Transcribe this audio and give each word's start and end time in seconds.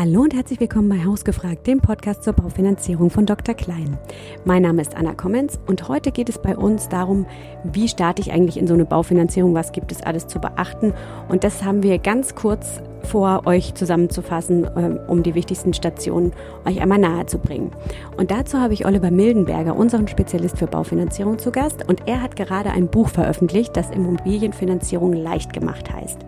Hallo 0.00 0.22
und 0.22 0.32
herzlich 0.32 0.58
willkommen 0.60 0.88
bei 0.88 1.04
Hausgefragt, 1.04 1.66
dem 1.66 1.82
Podcast 1.82 2.22
zur 2.22 2.32
Baufinanzierung 2.32 3.10
von 3.10 3.26
Dr. 3.26 3.54
Klein. 3.54 3.98
Mein 4.46 4.62
Name 4.62 4.80
ist 4.80 4.96
Anna 4.96 5.12
Kommens 5.12 5.60
und 5.66 5.88
heute 5.88 6.10
geht 6.10 6.30
es 6.30 6.38
bei 6.38 6.56
uns 6.56 6.88
darum, 6.88 7.26
wie 7.64 7.86
starte 7.86 8.22
ich 8.22 8.32
eigentlich 8.32 8.56
in 8.56 8.66
so 8.66 8.72
eine 8.72 8.86
Baufinanzierung, 8.86 9.52
was 9.52 9.72
gibt 9.72 9.92
es 9.92 10.00
alles 10.00 10.26
zu 10.26 10.38
beachten. 10.38 10.94
Und 11.28 11.44
das 11.44 11.64
haben 11.64 11.82
wir 11.82 11.98
ganz 11.98 12.34
kurz 12.34 12.80
vor, 13.02 13.46
euch 13.46 13.74
zusammenzufassen, 13.74 14.68
ähm, 14.76 14.98
um 15.06 15.22
die 15.22 15.34
wichtigsten 15.34 15.74
Stationen 15.74 16.32
euch 16.66 16.80
einmal 16.80 16.98
nahe 16.98 17.26
zu 17.26 17.38
bringen. 17.38 17.70
Und 18.16 18.30
dazu 18.30 18.58
habe 18.58 18.74
ich 18.74 18.86
Oliver 18.86 19.10
Mildenberger, 19.10 19.76
unseren 19.76 20.08
Spezialist 20.08 20.58
für 20.58 20.66
Baufinanzierung, 20.66 21.38
zu 21.38 21.50
Gast. 21.50 21.88
Und 21.88 22.06
er 22.06 22.22
hat 22.22 22.36
gerade 22.36 22.70
ein 22.70 22.88
Buch 22.88 23.08
veröffentlicht, 23.08 23.76
das 23.76 23.90
Immobilienfinanzierung 23.90 25.12
leicht 25.12 25.52
gemacht 25.52 25.92
heißt. 25.92 26.18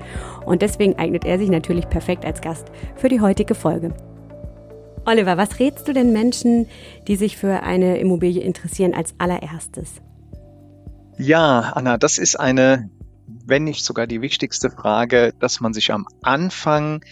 Und 0.45 0.63
deswegen 0.63 0.99
eignet 0.99 1.25
er 1.25 1.39
sich 1.39 1.51
natürlich 1.51 1.89
perfekt 1.89 2.25
als 2.25 2.41
Gast 2.41 2.67
für 2.97 3.09
die 3.09 3.21
heutige 3.21 3.55
Folge. 3.55 3.93
Oliver, 5.05 5.37
was 5.37 5.59
rätst 5.59 5.89
du 5.89 5.93
denn 5.93 6.13
Menschen, 6.13 6.67
die 7.09 7.17
sich 7.17 7.37
für 7.37 7.63
eine 7.65 7.99
Immobilie 7.99 8.43
interessieren, 8.43 8.95
als 8.95 9.15
allererstes? 9.19 9.95
Ja, 11.19 11.73
Anna, 11.75 11.99
das 11.99 12.19
ist 12.19 12.39
eine 12.39 12.89
wenn 13.45 13.65
nicht 13.65 13.85
sogar 13.85 14.07
die 14.07 14.23
wichtigste 14.23 14.71
Frage, 14.71 15.33
dass 15.39 15.61
man 15.61 15.73
sich 15.73 15.93
am 15.93 16.07
Anfang 16.23 17.05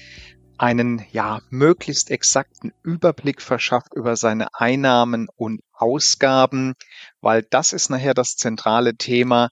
einen 0.59 1.05
ja 1.11 1.41
möglichst 1.49 2.11
exakten 2.11 2.73
Überblick 2.83 3.41
verschafft 3.41 3.95
über 3.95 4.17
seine 4.17 4.49
Einnahmen 4.53 5.29
und 5.37 5.63
Ausgaben, 5.73 6.75
weil 7.21 7.43
das 7.49 7.73
ist 7.73 7.89
nachher 7.89 8.13
das 8.13 8.37
zentrale 8.37 8.95
Thema. 8.97 9.49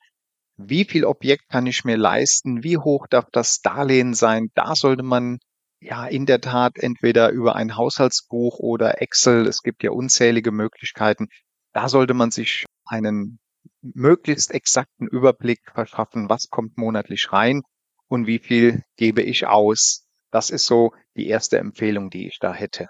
Wie 0.59 0.85
viel 0.85 1.05
Objekt 1.05 1.49
kann 1.49 1.67
ich 1.67 1.85
mir 1.85 1.97
leisten? 1.97 2.63
Wie 2.63 2.77
hoch 2.77 3.07
darf 3.09 3.27
das 3.33 3.61
Darlehen 3.63 4.13
sein? 4.13 4.49
Da 4.55 4.75
sollte 4.75 5.03
man 5.03 5.39
ja 5.81 6.07
in 6.07 6.27
der 6.27 6.41
Tat 6.41 6.77
entweder 6.77 7.31
über 7.31 7.57
ein 7.57 7.77
Haushaltsbuch 7.77 8.59
oder 8.59 9.01
Excel, 9.01 9.47
es 9.47 9.63
gibt 9.63 9.83
ja 9.83 9.93
unzählige 9.93 10.51
Möglichkeiten, 10.51 11.29
da 11.73 11.89
sollte 11.89 12.13
man 12.13 12.31
sich 12.31 12.67
einen 12.85 13.39
möglichst 13.83 14.53
exakten 14.53 15.07
Überblick 15.07 15.61
verschaffen, 15.73 16.29
was 16.29 16.49
kommt 16.49 16.77
monatlich 16.77 17.33
rein 17.33 17.63
und 18.09 18.27
wie 18.27 18.39
viel 18.39 18.83
gebe 18.97 19.23
ich 19.23 19.47
aus. 19.47 20.07
Das 20.31 20.51
ist 20.51 20.67
so 20.67 20.93
die 21.17 21.29
erste 21.29 21.59
Empfehlung, 21.59 22.11
die 22.11 22.27
ich 22.27 22.39
da 22.39 22.53
hätte. 22.53 22.89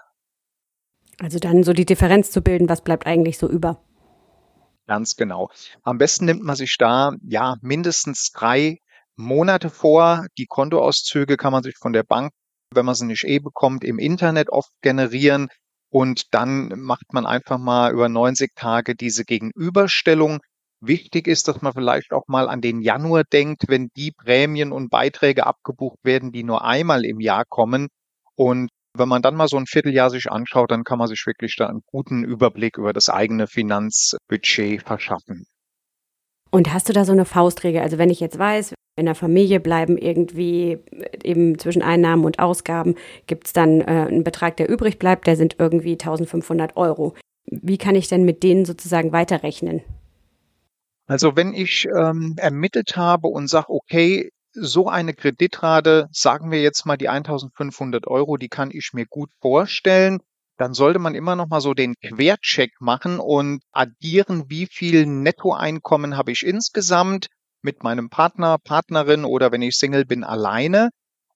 Also 1.19 1.39
dann 1.39 1.63
so 1.63 1.73
die 1.73 1.85
Differenz 1.85 2.31
zu 2.31 2.41
bilden, 2.41 2.69
was 2.69 2.83
bleibt 2.83 3.05
eigentlich 3.05 3.37
so 3.37 3.49
über. 3.49 3.83
Ganz 4.87 5.15
genau. 5.15 5.49
Am 5.83 5.97
besten 5.97 6.25
nimmt 6.25 6.43
man 6.43 6.55
sich 6.55 6.75
da 6.79 7.11
ja 7.21 7.57
mindestens 7.61 8.31
drei 8.33 8.79
Monate 9.15 9.69
vor. 9.69 10.25
Die 10.37 10.47
Kontoauszüge 10.47 11.37
kann 11.37 11.51
man 11.51 11.61
sich 11.63 11.77
von 11.77 11.93
der 11.93 12.03
Bank, 12.03 12.31
wenn 12.73 12.85
man 12.85 12.95
sie 12.95 13.05
nicht 13.05 13.25
eh 13.25 13.39
bekommt, 13.39 13.83
im 13.83 13.99
Internet 13.99 14.49
oft 14.49 14.71
generieren. 14.81 15.49
Und 15.91 16.33
dann 16.33 16.69
macht 16.75 17.13
man 17.13 17.25
einfach 17.25 17.57
mal 17.57 17.91
über 17.91 18.09
90 18.09 18.55
Tage 18.55 18.95
diese 18.95 19.25
Gegenüberstellung 19.25 20.39
Wichtig 20.81 21.27
ist, 21.27 21.47
dass 21.47 21.61
man 21.61 21.73
vielleicht 21.73 22.13
auch 22.13 22.27
mal 22.27 22.47
an 22.47 22.61
den 22.61 22.81
Januar 22.81 23.23
denkt, 23.23 23.63
wenn 23.67 23.89
die 23.97 24.11
Prämien 24.11 24.71
und 24.71 24.89
Beiträge 24.89 25.45
abgebucht 25.45 25.99
werden, 26.03 26.31
die 26.31 26.43
nur 26.43 26.63
einmal 26.63 27.03
im 27.05 27.19
Jahr 27.19 27.43
kommen. 27.47 27.89
Und 28.35 28.69
wenn 28.97 29.09
man 29.09 29.21
dann 29.21 29.35
mal 29.35 29.47
so 29.47 29.57
ein 29.57 29.65
Vierteljahr 29.65 30.09
sich 30.09 30.31
anschaut, 30.31 30.71
dann 30.71 30.83
kann 30.83 30.97
man 30.97 31.07
sich 31.07 31.25
wirklich 31.25 31.55
da 31.57 31.67
einen 31.67 31.81
guten 31.85 32.23
Überblick 32.23 32.77
über 32.77 32.93
das 32.93 33.09
eigene 33.09 33.47
Finanzbudget 33.47 34.81
verschaffen. 34.83 35.45
Und 36.51 36.73
hast 36.73 36.89
du 36.89 36.93
da 36.93 37.05
so 37.05 37.11
eine 37.11 37.25
Faustregel? 37.25 37.81
Also 37.81 37.97
wenn 37.97 38.09
ich 38.09 38.19
jetzt 38.19 38.39
weiß, 38.39 38.73
in 38.95 39.05
der 39.05 39.15
Familie 39.15 39.59
bleiben 39.59 39.97
irgendwie 39.97 40.79
eben 41.23 41.59
zwischen 41.59 41.81
Einnahmen 41.81 42.25
und 42.25 42.39
Ausgaben, 42.39 42.95
gibt 43.27 43.47
es 43.47 43.53
dann 43.53 43.81
äh, 43.81 44.07
einen 44.07 44.23
Betrag, 44.23 44.57
der 44.57 44.69
übrig 44.69 44.97
bleibt, 44.97 45.27
der 45.27 45.35
sind 45.35 45.57
irgendwie 45.59 45.93
1500 45.93 46.75
Euro. 46.75 47.15
Wie 47.45 47.77
kann 47.77 47.95
ich 47.95 48.07
denn 48.07 48.25
mit 48.25 48.43
denen 48.43 48.65
sozusagen 48.65 49.11
weiterrechnen? 49.11 49.81
Also 51.09 51.35
wenn 51.35 51.55
ich 51.55 51.87
ähm, 51.87 52.35
ermittelt 52.37 52.95
habe 52.95 53.29
und 53.29 53.47
sage, 53.47 53.69
okay, 53.69 54.29
so 54.51 54.89
eine 54.89 55.15
Kreditrate, 55.15 56.07
sagen 56.11 56.51
wir 56.51 56.61
jetzt 56.61 56.85
mal 56.85 56.97
die 56.97 57.09
1500 57.09 58.05
Euro, 58.05 58.37
die 58.37 58.47
kann 58.47 58.69
ich 58.71 58.91
mir 58.93 59.07
gut 59.07 59.31
vorstellen, 59.41 60.19
dann 60.57 60.75
sollte 60.75 60.99
man 60.99 61.15
immer 61.15 61.35
noch 61.35 61.47
mal 61.47 61.61
so 61.61 61.73
den 61.73 61.95
Quercheck 61.95 62.73
machen 62.79 63.19
und 63.19 63.63
addieren, 63.71 64.45
wie 64.49 64.67
viel 64.67 65.07
Nettoeinkommen 65.07 66.15
habe 66.15 66.31
ich 66.31 66.45
insgesamt 66.45 67.29
mit 67.63 67.83
meinem 67.83 68.11
Partner, 68.11 68.57
Partnerin 68.63 69.25
oder 69.25 69.51
wenn 69.51 69.63
ich 69.63 69.77
Single 69.77 70.05
bin, 70.05 70.23
alleine 70.23 70.91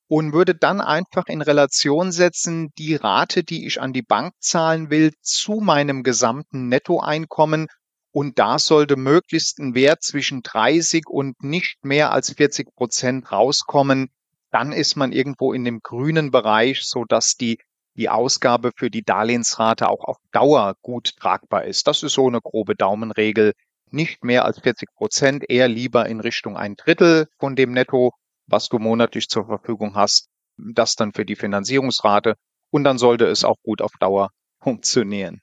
und 0.07 0.33
würde 0.33 0.53
dann 0.53 0.81
einfach 0.81 1.25
in 1.25 1.41
Relation 1.41 2.11
setzen 2.11 2.69
die 2.77 2.93
Rate, 2.93 3.43
die 3.43 3.65
ich 3.65 3.81
an 3.81 3.91
die 3.91 4.03
Bank 4.03 4.33
zahlen 4.39 4.91
will, 4.91 5.13
zu 5.21 5.61
meinem 5.61 6.03
gesamten 6.03 6.67
Nettoeinkommen 6.67 7.69
und 8.13 8.37
da 8.37 8.59
sollte 8.59 8.95
möglichst 8.95 9.57
ein 9.57 9.73
Wert 9.73 10.03
zwischen 10.03 10.43
30 10.43 11.07
und 11.07 11.43
nicht 11.43 11.83
mehr 11.83 12.11
als 12.11 12.31
40 12.31 12.75
Prozent 12.75 13.31
rauskommen. 13.31 14.09
Dann 14.51 14.71
ist 14.71 14.95
man 14.95 15.11
irgendwo 15.11 15.51
in 15.51 15.65
dem 15.65 15.79
grünen 15.81 16.29
Bereich, 16.29 16.83
so 16.83 17.05
dass 17.05 17.33
die, 17.33 17.57
die 17.95 18.09
Ausgabe 18.09 18.69
für 18.75 18.91
die 18.91 19.01
Darlehensrate 19.01 19.89
auch 19.89 20.03
auf 20.03 20.17
Dauer 20.31 20.75
gut 20.83 21.17
tragbar 21.17 21.65
ist. 21.65 21.87
Das 21.87 22.03
ist 22.03 22.13
so 22.13 22.27
eine 22.27 22.39
grobe 22.39 22.75
Daumenregel. 22.75 23.53
Nicht 23.89 24.23
mehr 24.23 24.45
als 24.45 24.59
40 24.59 24.89
Prozent, 24.95 25.43
eher 25.49 25.67
lieber 25.67 26.05
in 26.07 26.19
Richtung 26.19 26.55
ein 26.55 26.75
Drittel 26.75 27.27
von 27.39 27.55
dem 27.55 27.71
Netto, 27.71 28.11
was 28.45 28.69
du 28.69 28.77
monatlich 28.77 29.27
zur 29.27 29.47
Verfügung 29.47 29.95
hast. 29.95 30.29
Das 30.57 30.95
dann 30.95 31.13
für 31.13 31.25
die 31.25 31.35
Finanzierungsrate. 31.35 32.35
Und 32.69 32.83
dann 32.83 32.99
sollte 32.99 33.25
es 33.25 33.43
auch 33.43 33.57
gut 33.63 33.81
auf 33.81 33.93
Dauer 33.99 34.29
funktionieren. 34.61 35.41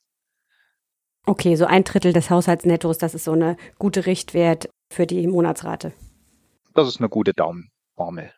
Okay, 1.30 1.54
so 1.54 1.64
ein 1.64 1.84
Drittel 1.84 2.12
des 2.12 2.28
Haushaltsnettos, 2.28 2.98
das 2.98 3.14
ist 3.14 3.22
so 3.22 3.30
eine 3.30 3.56
gute 3.78 4.06
Richtwert 4.06 4.68
für 4.92 5.06
die 5.06 5.28
Monatsrate. 5.28 5.92
Das 6.74 6.88
ist 6.88 6.98
eine 6.98 7.08
gute 7.08 7.32
Daumenformel. 7.34 8.32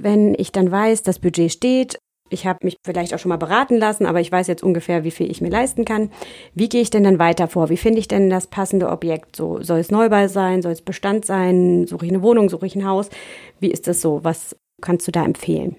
Wenn 0.00 0.36
ich 0.38 0.52
dann 0.52 0.70
weiß, 0.70 1.02
das 1.02 1.18
Budget 1.18 1.50
steht, 1.50 1.98
ich 2.30 2.46
habe 2.46 2.60
mich 2.62 2.76
vielleicht 2.86 3.12
auch 3.12 3.18
schon 3.18 3.30
mal 3.30 3.38
beraten 3.38 3.76
lassen, 3.76 4.06
aber 4.06 4.20
ich 4.20 4.30
weiß 4.30 4.46
jetzt 4.46 4.62
ungefähr, 4.62 5.02
wie 5.02 5.10
viel 5.10 5.28
ich 5.28 5.40
mir 5.40 5.50
leisten 5.50 5.84
kann. 5.84 6.12
Wie 6.54 6.68
gehe 6.68 6.80
ich 6.80 6.90
denn 6.90 7.02
dann 7.02 7.18
weiter 7.18 7.48
vor? 7.48 7.70
Wie 7.70 7.76
finde 7.76 7.98
ich 7.98 8.06
denn 8.06 8.30
das 8.30 8.46
passende 8.46 8.88
Objekt? 8.88 9.34
So, 9.34 9.60
soll 9.60 9.80
es 9.80 9.90
Neubau 9.90 10.28
sein? 10.28 10.62
Soll 10.62 10.70
es 10.70 10.82
Bestand 10.82 11.24
sein? 11.24 11.88
Suche 11.88 12.06
ich 12.06 12.12
eine 12.12 12.22
Wohnung? 12.22 12.50
Suche 12.50 12.66
ich 12.66 12.76
ein 12.76 12.86
Haus? 12.86 13.10
Wie 13.58 13.72
ist 13.72 13.88
das 13.88 14.00
so? 14.00 14.22
Was 14.22 14.54
kannst 14.80 15.08
du 15.08 15.10
da 15.10 15.24
empfehlen? 15.24 15.74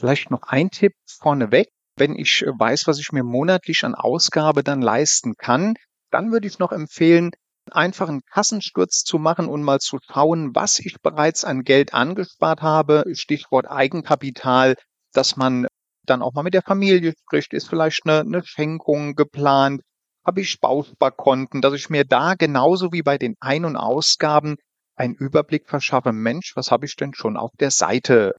Vielleicht 0.00 0.30
noch 0.30 0.44
ein 0.44 0.70
Tipp 0.70 0.94
vorneweg 1.06 1.68
wenn 1.98 2.16
ich 2.16 2.42
äh, 2.42 2.50
weiß, 2.50 2.86
was 2.86 2.98
ich 2.98 3.12
mir 3.12 3.24
monatlich 3.24 3.84
an 3.84 3.94
Ausgabe 3.94 4.62
dann 4.62 4.82
leisten 4.82 5.34
kann, 5.36 5.74
dann 6.10 6.32
würde 6.32 6.46
ich 6.46 6.58
noch 6.58 6.72
empfehlen, 6.72 7.30
einfach 7.70 8.08
einen 8.08 8.22
Kassensturz 8.30 9.04
zu 9.04 9.18
machen 9.18 9.46
und 9.48 9.62
mal 9.62 9.78
zu 9.78 9.98
schauen, 10.10 10.54
was 10.54 10.78
ich 10.78 10.96
bereits 11.02 11.44
an 11.44 11.62
Geld 11.62 11.94
angespart 11.94 12.62
habe. 12.62 13.04
Stichwort 13.12 13.66
Eigenkapital, 13.68 14.74
dass 15.12 15.36
man 15.36 15.66
dann 16.06 16.22
auch 16.22 16.32
mal 16.32 16.42
mit 16.42 16.54
der 16.54 16.62
Familie 16.62 17.12
spricht. 17.20 17.52
Ist 17.52 17.68
vielleicht 17.68 18.06
eine, 18.06 18.20
eine 18.20 18.42
Schenkung 18.44 19.14
geplant? 19.14 19.82
Habe 20.26 20.40
ich 20.40 20.60
Bausparkonten, 20.60 21.60
dass 21.60 21.74
ich 21.74 21.90
mir 21.90 22.04
da 22.04 22.34
genauso 22.34 22.92
wie 22.92 23.02
bei 23.02 23.18
den 23.18 23.34
Ein- 23.40 23.64
und 23.64 23.76
Ausgaben 23.76 24.56
einen 24.96 25.14
Überblick 25.14 25.68
verschaffe. 25.68 26.12
Mensch, 26.12 26.52
was 26.56 26.70
habe 26.70 26.86
ich 26.86 26.96
denn 26.96 27.14
schon 27.14 27.36
auf 27.36 27.50
der 27.60 27.70
Seite? 27.70 28.34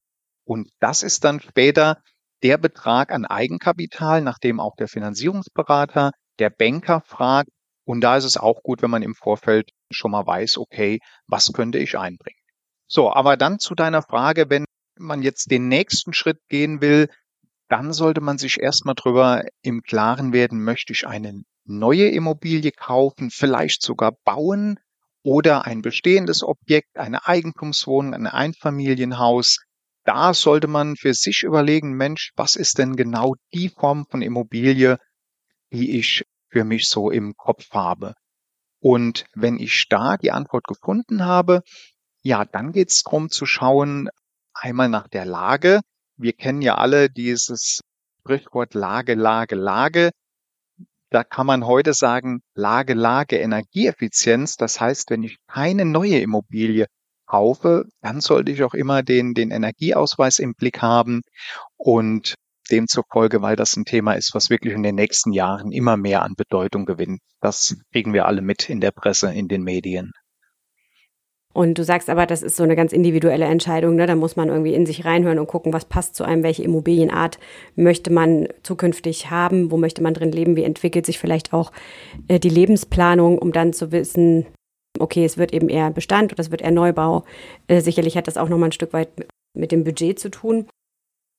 Und 0.45 0.69
das 0.79 1.03
ist 1.03 1.23
dann 1.23 1.39
später 1.39 1.97
der 2.43 2.57
Betrag 2.57 3.11
an 3.11 3.25
Eigenkapital, 3.25 4.21
nachdem 4.21 4.59
auch 4.59 4.75
der 4.75 4.87
Finanzierungsberater, 4.87 6.11
der 6.39 6.49
Banker 6.49 7.01
fragt. 7.05 7.49
Und 7.85 8.01
da 8.01 8.17
ist 8.17 8.23
es 8.23 8.37
auch 8.37 8.61
gut, 8.63 8.81
wenn 8.81 8.91
man 8.91 9.01
im 9.01 9.15
Vorfeld 9.15 9.71
schon 9.89 10.11
mal 10.11 10.25
weiß, 10.25 10.57
okay, 10.57 10.99
was 11.27 11.51
könnte 11.53 11.79
ich 11.79 11.97
einbringen. 11.97 12.39
So, 12.87 13.11
aber 13.11 13.37
dann 13.37 13.59
zu 13.59 13.75
deiner 13.75 14.01
Frage, 14.01 14.49
wenn 14.49 14.65
man 14.97 15.21
jetzt 15.21 15.51
den 15.51 15.67
nächsten 15.67 16.13
Schritt 16.13 16.39
gehen 16.49 16.81
will, 16.81 17.09
dann 17.67 17.93
sollte 17.93 18.21
man 18.21 18.37
sich 18.37 18.59
erstmal 18.59 18.95
drüber 18.95 19.43
im 19.61 19.81
Klaren 19.81 20.33
werden, 20.33 20.63
möchte 20.63 20.93
ich 20.93 21.07
eine 21.07 21.43
neue 21.65 22.09
Immobilie 22.09 22.71
kaufen, 22.71 23.29
vielleicht 23.29 23.83
sogar 23.83 24.13
bauen 24.23 24.79
oder 25.23 25.65
ein 25.65 25.81
bestehendes 25.81 26.43
Objekt, 26.43 26.97
eine 26.97 27.27
Eigentumswohnung, 27.27 28.13
ein 28.13 28.27
Einfamilienhaus 28.27 29.59
da 30.03 30.33
sollte 30.33 30.67
man 30.67 30.95
für 30.95 31.13
sich 31.13 31.43
überlegen, 31.43 31.93
Mensch, 31.93 32.31
was 32.35 32.55
ist 32.55 32.77
denn 32.77 32.95
genau 32.95 33.35
die 33.53 33.69
Form 33.69 34.05
von 34.09 34.21
Immobilie, 34.21 34.97
die 35.71 35.97
ich 35.97 36.23
für 36.49 36.63
mich 36.63 36.89
so 36.89 37.11
im 37.11 37.35
Kopf 37.35 37.69
habe? 37.71 38.13
Und 38.79 39.25
wenn 39.35 39.59
ich 39.59 39.87
da 39.89 40.17
die 40.17 40.31
Antwort 40.31 40.65
gefunden 40.65 41.25
habe, 41.25 41.61
ja, 42.21 42.45
dann 42.45 42.71
geht 42.71 42.89
es 42.89 43.03
darum 43.03 43.29
zu 43.29 43.45
schauen, 43.45 44.09
einmal 44.53 44.89
nach 44.89 45.07
der 45.07 45.25
Lage. 45.25 45.81
Wir 46.17 46.33
kennen 46.33 46.61
ja 46.61 46.75
alle 46.75 47.09
dieses 47.09 47.81
Sprichwort 48.21 48.73
Lage, 48.73 49.15
Lage, 49.15 49.55
Lage. 49.55 50.11
Da 51.09 51.23
kann 51.23 51.47
man 51.47 51.65
heute 51.65 51.93
sagen, 51.93 52.41
Lage, 52.53 52.93
Lage, 52.93 53.37
Energieeffizienz. 53.37 54.57
Das 54.57 54.79
heißt, 54.79 55.09
wenn 55.09 55.23
ich 55.23 55.37
keine 55.47 55.85
neue 55.85 56.19
Immobilie 56.19 56.85
kaufe, 57.29 57.85
dann 58.01 58.19
sollte 58.21 58.51
ich 58.51 58.63
auch 58.63 58.73
immer 58.73 59.03
den, 59.03 59.33
den 59.33 59.51
Energieausweis 59.51 60.39
im 60.39 60.53
Blick 60.53 60.81
haben. 60.81 61.21
Und 61.77 62.35
demzufolge, 62.69 63.41
weil 63.41 63.55
das 63.55 63.75
ein 63.75 63.85
Thema 63.85 64.13
ist, 64.13 64.33
was 64.33 64.49
wirklich 64.49 64.73
in 64.73 64.83
den 64.83 64.95
nächsten 64.95 65.33
Jahren 65.33 65.71
immer 65.71 65.97
mehr 65.97 66.21
an 66.21 66.35
Bedeutung 66.35 66.85
gewinnt. 66.85 67.19
Das 67.41 67.75
kriegen 67.91 68.13
wir 68.13 68.25
alle 68.25 68.41
mit 68.41 68.69
in 68.69 68.79
der 68.79 68.91
Presse, 68.91 69.33
in 69.33 69.47
den 69.47 69.63
Medien. 69.63 70.11
Und 71.51 71.79
du 71.79 71.83
sagst 71.83 72.11
aber, 72.11 72.27
das 72.27 72.43
ist 72.43 72.55
so 72.55 72.63
eine 72.63 72.75
ganz 72.75 72.93
individuelle 72.93 73.45
Entscheidung. 73.45 73.95
Ne? 73.95 74.05
Da 74.05 74.15
muss 74.15 74.35
man 74.35 74.49
irgendwie 74.49 74.75
in 74.75 74.85
sich 74.85 75.03
reinhören 75.03 75.39
und 75.39 75.47
gucken, 75.47 75.73
was 75.73 75.85
passt 75.85 76.15
zu 76.15 76.23
einem, 76.23 76.43
welche 76.43 76.63
Immobilienart 76.63 77.39
möchte 77.75 78.13
man 78.13 78.47
zukünftig 78.61 79.31
haben, 79.31 79.71
wo 79.71 79.77
möchte 79.77 80.03
man 80.03 80.13
drin 80.13 80.31
leben, 80.31 80.55
wie 80.55 80.63
entwickelt 80.63 81.07
sich 81.07 81.17
vielleicht 81.17 81.51
auch 81.51 81.71
äh, 82.27 82.39
die 82.39 82.49
Lebensplanung, 82.49 83.39
um 83.39 83.51
dann 83.51 83.73
zu 83.73 83.91
wissen, 83.91 84.45
okay, 84.99 85.25
es 85.25 85.37
wird 85.37 85.53
eben 85.53 85.69
eher 85.69 85.89
Bestand 85.91 86.31
oder 86.31 86.41
es 86.41 86.51
wird 86.51 86.61
eher 86.61 86.71
Neubau. 86.71 87.25
Äh, 87.67 87.81
sicherlich 87.81 88.17
hat 88.17 88.27
das 88.27 88.37
auch 88.37 88.49
nochmal 88.49 88.69
ein 88.69 88.73
Stück 88.73 88.93
weit 88.93 89.09
mit 89.53 89.71
dem 89.71 89.83
Budget 89.83 90.19
zu 90.19 90.29
tun. 90.29 90.67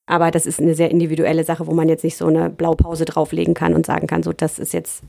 Aber 0.07 0.31
das 0.31 0.47
ist 0.47 0.61
eine 0.61 0.75
sehr 0.75 0.91
individuelle 0.91 1.45
Sache, 1.45 1.67
wo 1.67 1.73
man 1.73 1.89
jetzt 1.89 2.03
nicht 2.03 2.17
so 2.17 2.27
eine 2.27 2.51
Blaupause 2.51 3.05
drauflegen 3.05 3.55
kann 3.55 3.75
und 3.75 3.87
sagen 3.87 4.07
kann, 4.07 4.23
so 4.23 4.33
das 4.33 4.59
ist 4.59 4.73
jetzt 4.73 5.05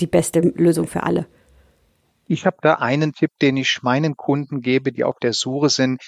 die 0.00 0.06
beste 0.06 0.40
Lösung 0.40 0.86
für 0.86 1.02
alle. 1.02 1.26
Ich 2.26 2.46
habe 2.46 2.56
da 2.62 2.74
einen 2.74 3.12
Tipp, 3.12 3.30
den 3.40 3.56
ich 3.56 3.82
meinen 3.82 4.16
Kunden 4.16 4.60
gebe, 4.60 4.92
die 4.92 5.04
auf 5.04 5.18
der 5.18 5.32
Suche 5.32 5.68
sind. 5.68 6.02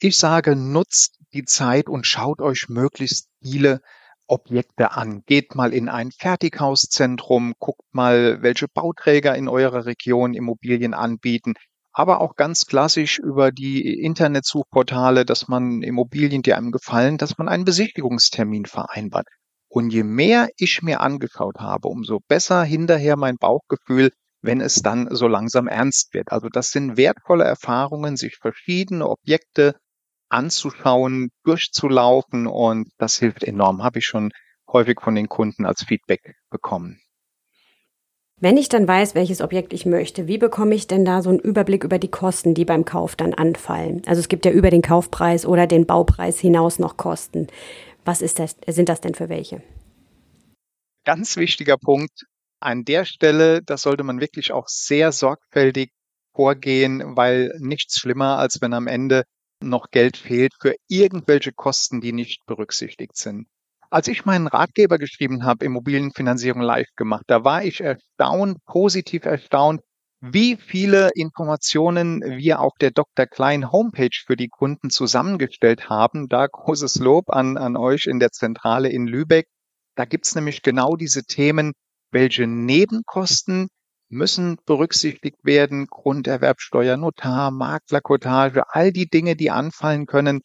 Ich 0.00 0.18
sage, 0.18 0.54
nutzt 0.54 1.18
die 1.32 1.44
Zeit 1.44 1.88
und 1.88 2.06
schaut 2.06 2.40
euch 2.40 2.68
möglichst 2.68 3.28
viele 3.42 3.80
Objekte 4.26 4.92
an. 4.92 5.22
Geht 5.26 5.54
mal 5.54 5.72
in 5.72 5.88
ein 5.88 6.10
Fertighauszentrum, 6.10 7.54
guckt 7.58 7.82
mal, 7.92 8.42
welche 8.42 8.68
Bauträger 8.68 9.34
in 9.36 9.48
eurer 9.48 9.86
Region 9.86 10.34
Immobilien 10.34 10.94
anbieten, 10.94 11.54
aber 11.92 12.20
auch 12.20 12.34
ganz 12.34 12.66
klassisch 12.66 13.18
über 13.18 13.52
die 13.52 14.00
Internetsuchportale, 14.00 15.24
dass 15.24 15.48
man 15.48 15.82
Immobilien, 15.82 16.42
die 16.42 16.54
einem 16.54 16.72
gefallen, 16.72 17.18
dass 17.18 17.38
man 17.38 17.48
einen 17.48 17.64
Besichtigungstermin 17.64 18.66
vereinbart. 18.66 19.28
Und 19.68 19.90
je 19.90 20.04
mehr 20.04 20.48
ich 20.56 20.82
mir 20.82 21.00
angeschaut 21.00 21.58
habe, 21.58 21.88
umso 21.88 22.20
besser 22.28 22.64
hinterher 22.64 23.16
mein 23.16 23.36
Bauchgefühl, 23.36 24.10
wenn 24.42 24.60
es 24.60 24.82
dann 24.82 25.08
so 25.10 25.26
langsam 25.26 25.68
ernst 25.68 26.12
wird. 26.14 26.30
Also 26.30 26.48
das 26.48 26.70
sind 26.70 26.96
wertvolle 26.96 27.44
Erfahrungen, 27.44 28.16
sich 28.16 28.36
verschiedene 28.36 29.08
Objekte 29.08 29.74
anzuschauen, 30.34 31.30
durchzulaufen 31.44 32.46
und 32.46 32.88
das 32.98 33.16
hilft 33.16 33.44
enorm. 33.44 33.82
Habe 33.82 34.00
ich 34.00 34.04
schon 34.04 34.32
häufig 34.70 35.00
von 35.00 35.14
den 35.14 35.28
Kunden 35.28 35.64
als 35.64 35.84
Feedback 35.84 36.34
bekommen. 36.50 37.00
Wenn 38.40 38.56
ich 38.56 38.68
dann 38.68 38.86
weiß, 38.86 39.14
welches 39.14 39.40
Objekt 39.40 39.72
ich 39.72 39.86
möchte, 39.86 40.26
wie 40.26 40.38
bekomme 40.38 40.74
ich 40.74 40.88
denn 40.88 41.04
da 41.04 41.22
so 41.22 41.30
einen 41.30 41.38
Überblick 41.38 41.84
über 41.84 42.00
die 42.00 42.10
Kosten, 42.10 42.52
die 42.52 42.64
beim 42.64 42.84
Kauf 42.84 43.14
dann 43.14 43.32
anfallen? 43.32 44.02
Also 44.06 44.18
es 44.18 44.28
gibt 44.28 44.44
ja 44.44 44.50
über 44.50 44.70
den 44.70 44.82
Kaufpreis 44.82 45.46
oder 45.46 45.68
den 45.68 45.86
Baupreis 45.86 46.40
hinaus 46.40 46.80
noch 46.80 46.96
Kosten. 46.96 47.46
Was 48.04 48.20
ist 48.20 48.40
das, 48.40 48.56
sind 48.66 48.88
das 48.88 49.00
denn 49.00 49.14
für 49.14 49.28
welche? 49.28 49.62
Ganz 51.04 51.36
wichtiger 51.36 51.76
Punkt, 51.76 52.24
an 52.60 52.84
der 52.84 53.04
Stelle, 53.04 53.62
das 53.62 53.82
sollte 53.82 54.02
man 54.02 54.20
wirklich 54.20 54.50
auch 54.50 54.66
sehr 54.66 55.12
sorgfältig 55.12 55.92
vorgehen, 56.34 57.16
weil 57.16 57.54
nichts 57.60 57.98
schlimmer, 57.98 58.38
als 58.38 58.60
wenn 58.60 58.72
am 58.72 58.88
Ende 58.88 59.24
noch 59.68 59.90
Geld 59.90 60.16
fehlt 60.16 60.54
für 60.60 60.74
irgendwelche 60.88 61.52
Kosten, 61.52 62.00
die 62.00 62.12
nicht 62.12 62.46
berücksichtigt 62.46 63.16
sind. 63.16 63.46
Als 63.90 64.08
ich 64.08 64.24
meinen 64.24 64.46
Ratgeber 64.46 64.98
geschrieben 64.98 65.44
habe, 65.44 65.64
Immobilienfinanzierung 65.64 66.62
live 66.62 66.88
gemacht, 66.96 67.24
da 67.28 67.44
war 67.44 67.64
ich 67.64 67.80
erstaunt, 67.80 68.58
positiv 68.64 69.24
erstaunt, 69.24 69.82
wie 70.20 70.56
viele 70.56 71.10
Informationen 71.14 72.22
wir 72.22 72.60
auf 72.60 72.72
der 72.80 72.90
Dr. 72.90 73.26
Klein 73.26 73.70
Homepage 73.70 74.16
für 74.26 74.36
die 74.36 74.48
Kunden 74.48 74.90
zusammengestellt 74.90 75.90
haben. 75.90 76.28
Da 76.28 76.46
großes 76.46 76.96
Lob 76.96 77.30
an, 77.30 77.56
an 77.56 77.76
euch 77.76 78.06
in 78.06 78.20
der 78.20 78.30
Zentrale 78.30 78.88
in 78.88 79.06
Lübeck. 79.06 79.46
Da 79.96 80.06
gibt's 80.06 80.34
nämlich 80.34 80.62
genau 80.62 80.96
diese 80.96 81.24
Themen 81.24 81.72
welche 82.14 82.46
Nebenkosten 82.46 83.68
müssen 84.08 84.58
berücksichtigt 84.66 85.38
werden, 85.42 85.86
Grunderwerbsteuer, 85.86 86.96
Notar, 86.96 87.50
Maklerkotage, 87.50 88.64
all 88.68 88.92
die 88.92 89.08
Dinge, 89.08 89.36
die 89.36 89.50
anfallen 89.50 90.06
können, 90.06 90.40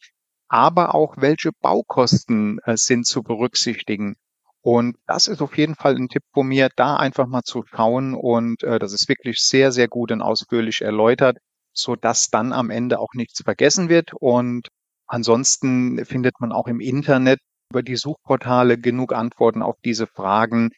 aber 0.48 0.94
auch 0.94 1.16
welche 1.18 1.50
Baukosten 1.60 2.58
äh, 2.64 2.76
sind 2.76 3.06
zu 3.06 3.22
berücksichtigen. 3.22 4.16
Und 4.62 4.96
das 5.06 5.28
ist 5.28 5.40
auf 5.40 5.56
jeden 5.56 5.74
Fall 5.74 5.96
ein 5.96 6.08
Tipp 6.08 6.24
von 6.34 6.46
mir, 6.46 6.68
da 6.76 6.96
einfach 6.96 7.26
mal 7.26 7.42
zu 7.42 7.64
schauen 7.64 8.14
und 8.14 8.62
äh, 8.62 8.78
das 8.78 8.92
ist 8.92 9.08
wirklich 9.08 9.40
sehr, 9.40 9.72
sehr 9.72 9.88
gut 9.88 10.12
und 10.12 10.20
ausführlich 10.20 10.82
erläutert, 10.82 11.38
so 11.72 11.96
dass 11.96 12.28
dann 12.28 12.52
am 12.52 12.70
Ende 12.70 12.98
auch 12.98 13.14
nichts 13.14 13.42
vergessen 13.42 13.88
wird. 13.88 14.12
Und 14.12 14.68
ansonsten 15.06 16.04
findet 16.04 16.40
man 16.40 16.52
auch 16.52 16.66
im 16.66 16.80
Internet 16.80 17.40
über 17.70 17.82
die 17.82 17.96
Suchportale 17.96 18.76
genug 18.76 19.14
Antworten 19.14 19.62
auf 19.62 19.76
diese 19.84 20.06
Fragen, 20.06 20.70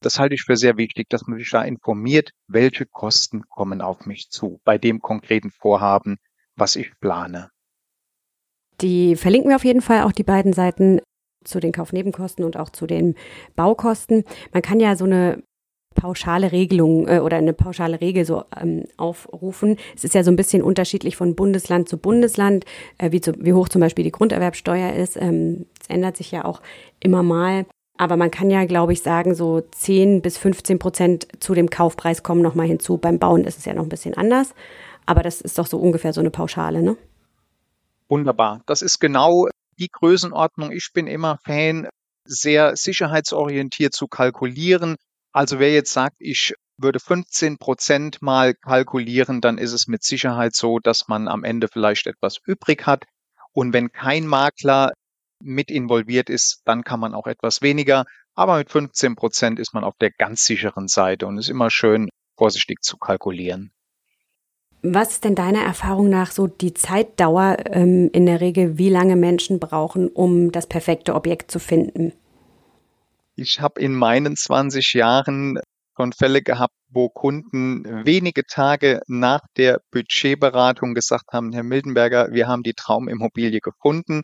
das 0.00 0.18
halte 0.18 0.34
ich 0.34 0.42
für 0.42 0.56
sehr 0.56 0.76
wichtig, 0.76 1.08
dass 1.08 1.26
man 1.26 1.38
sich 1.38 1.50
da 1.50 1.62
informiert, 1.62 2.30
welche 2.46 2.86
Kosten 2.86 3.42
kommen 3.48 3.80
auf 3.80 4.06
mich 4.06 4.30
zu 4.30 4.60
bei 4.64 4.78
dem 4.78 5.00
konkreten 5.00 5.50
Vorhaben, 5.50 6.18
was 6.56 6.76
ich 6.76 6.92
plane. 7.00 7.50
Die 8.80 9.16
verlinken 9.16 9.50
wir 9.50 9.56
auf 9.56 9.64
jeden 9.64 9.82
Fall 9.82 10.02
auch 10.02 10.12
die 10.12 10.22
beiden 10.22 10.52
Seiten 10.52 11.00
zu 11.44 11.60
den 11.60 11.72
Kaufnebenkosten 11.72 12.44
und 12.44 12.56
auch 12.56 12.70
zu 12.70 12.86
den 12.86 13.16
Baukosten. 13.56 14.24
Man 14.52 14.62
kann 14.62 14.80
ja 14.80 14.96
so 14.96 15.04
eine 15.04 15.42
pauschale 15.94 16.52
Regelung 16.52 17.08
äh, 17.08 17.18
oder 17.18 17.38
eine 17.38 17.52
pauschale 17.52 18.00
Regel 18.00 18.24
so 18.24 18.44
ähm, 18.60 18.84
aufrufen. 18.96 19.76
Es 19.96 20.04
ist 20.04 20.14
ja 20.14 20.22
so 20.22 20.30
ein 20.30 20.36
bisschen 20.36 20.62
unterschiedlich 20.62 21.16
von 21.16 21.34
Bundesland 21.34 21.88
zu 21.88 21.98
Bundesland, 21.98 22.64
äh, 22.98 23.10
wie, 23.10 23.20
zu, 23.20 23.32
wie 23.38 23.52
hoch 23.52 23.68
zum 23.68 23.80
Beispiel 23.80 24.04
die 24.04 24.12
Grunderwerbsteuer 24.12 24.92
ist. 24.92 25.16
Ähm, 25.16 25.66
es 25.80 25.90
ähm, 25.90 25.96
ändert 25.96 26.16
sich 26.16 26.30
ja 26.30 26.44
auch 26.44 26.62
immer 27.00 27.22
mal. 27.22 27.66
Aber 27.98 28.16
man 28.16 28.30
kann 28.30 28.48
ja, 28.48 28.64
glaube 28.64 28.92
ich, 28.92 29.02
sagen, 29.02 29.34
so 29.34 29.60
10 29.60 30.22
bis 30.22 30.38
15 30.38 30.78
Prozent 30.78 31.28
zu 31.40 31.54
dem 31.54 31.68
Kaufpreis 31.68 32.22
kommen 32.22 32.42
nochmal 32.42 32.68
hinzu. 32.68 32.96
Beim 32.96 33.18
Bauen 33.18 33.44
ist 33.44 33.58
es 33.58 33.64
ja 33.64 33.74
noch 33.74 33.82
ein 33.82 33.88
bisschen 33.88 34.14
anders. 34.14 34.54
Aber 35.04 35.22
das 35.22 35.40
ist 35.40 35.58
doch 35.58 35.66
so 35.66 35.78
ungefähr 35.78 36.12
so 36.12 36.20
eine 36.20 36.30
Pauschale, 36.30 36.82
ne? 36.82 36.96
Wunderbar. 38.08 38.62
Das 38.66 38.82
ist 38.82 39.00
genau 39.00 39.48
die 39.78 39.88
Größenordnung. 39.88 40.70
Ich 40.70 40.90
bin 40.94 41.06
immer 41.08 41.38
Fan, 41.44 41.88
sehr 42.24 42.76
sicherheitsorientiert 42.76 43.94
zu 43.94 44.06
kalkulieren. 44.06 44.96
Also 45.32 45.58
wer 45.58 45.72
jetzt 45.72 45.92
sagt, 45.92 46.16
ich 46.20 46.54
würde 46.76 47.00
15 47.00 47.58
Prozent 47.58 48.22
mal 48.22 48.54
kalkulieren, 48.54 49.40
dann 49.40 49.58
ist 49.58 49.72
es 49.72 49.88
mit 49.88 50.04
Sicherheit 50.04 50.54
so, 50.54 50.78
dass 50.78 51.08
man 51.08 51.26
am 51.26 51.42
Ende 51.42 51.68
vielleicht 51.68 52.06
etwas 52.06 52.38
übrig 52.46 52.86
hat. 52.86 53.04
Und 53.52 53.72
wenn 53.72 53.90
kein 53.90 54.26
Makler 54.26 54.92
mit 55.40 55.70
involviert 55.70 56.30
ist, 56.30 56.62
dann 56.64 56.82
kann 56.82 57.00
man 57.00 57.14
auch 57.14 57.26
etwas 57.26 57.62
weniger. 57.62 58.04
Aber 58.34 58.58
mit 58.58 58.70
15 58.70 59.16
Prozent 59.16 59.58
ist 59.58 59.74
man 59.74 59.84
auf 59.84 59.94
der 60.00 60.10
ganz 60.10 60.44
sicheren 60.44 60.88
Seite 60.88 61.26
und 61.26 61.38
ist 61.38 61.48
immer 61.48 61.70
schön 61.70 62.08
vorsichtig 62.36 62.82
zu 62.82 62.96
kalkulieren. 62.96 63.72
Was 64.82 65.10
ist 65.10 65.24
denn 65.24 65.34
deiner 65.34 65.62
Erfahrung 65.62 66.08
nach 66.08 66.30
so 66.30 66.46
die 66.46 66.72
Zeitdauer 66.72 67.56
ähm, 67.66 68.10
in 68.12 68.26
der 68.26 68.40
Regel, 68.40 68.78
wie 68.78 68.90
lange 68.90 69.16
Menschen 69.16 69.58
brauchen, 69.58 70.08
um 70.08 70.52
das 70.52 70.68
perfekte 70.68 71.14
Objekt 71.14 71.50
zu 71.50 71.58
finden? 71.58 72.12
Ich 73.34 73.60
habe 73.60 73.80
in 73.80 73.94
meinen 73.94 74.36
20 74.36 74.94
Jahren 74.94 75.58
schon 75.96 76.12
Fälle 76.12 76.42
gehabt, 76.42 76.74
wo 76.90 77.08
Kunden 77.08 77.84
wenige 78.06 78.44
Tage 78.44 79.00
nach 79.08 79.40
der 79.56 79.80
Budgetberatung 79.90 80.94
gesagt 80.94 81.32
haben, 81.32 81.52
Herr 81.52 81.64
Mildenberger, 81.64 82.28
wir 82.30 82.46
haben 82.46 82.62
die 82.62 82.74
Traumimmobilie 82.74 83.60
gefunden. 83.60 84.22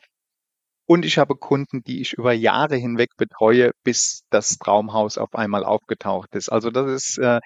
Und 0.86 1.04
ich 1.04 1.18
habe 1.18 1.34
Kunden, 1.36 1.82
die 1.82 2.00
ich 2.00 2.12
über 2.12 2.32
Jahre 2.32 2.76
hinweg 2.76 3.16
betreue, 3.16 3.72
bis 3.84 4.22
das 4.30 4.58
Traumhaus 4.58 5.16
auf 5.16 5.34
einmal 5.34 5.64
aufgetaucht 5.64 6.34
ist. 6.34 6.50
Also 6.50 6.70
das 6.70 6.90
ist 6.90 7.18
äh, 7.18 7.40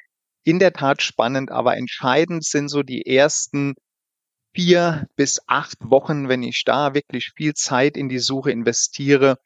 in 0.45 0.59
der 0.59 0.73
Tat 0.73 1.02
spannend, 1.02 1.50
aber 1.50 1.76
entscheidend 1.76 2.45
sind 2.45 2.68
so 2.68 2.83
die 2.83 3.07
ersten 3.07 3.75
vier 4.54 5.07
bis 5.14 5.40
acht 5.47 5.78
Wochen, 5.80 6.28
wenn 6.28 6.42
ich 6.42 6.64
da 6.64 6.95
wirklich 6.95 7.33
viel 7.37 7.54
Zeit 7.54 7.97
in 7.97 8.09
die 8.09 8.18
Suche 8.18 8.50
investiere, 8.50 9.37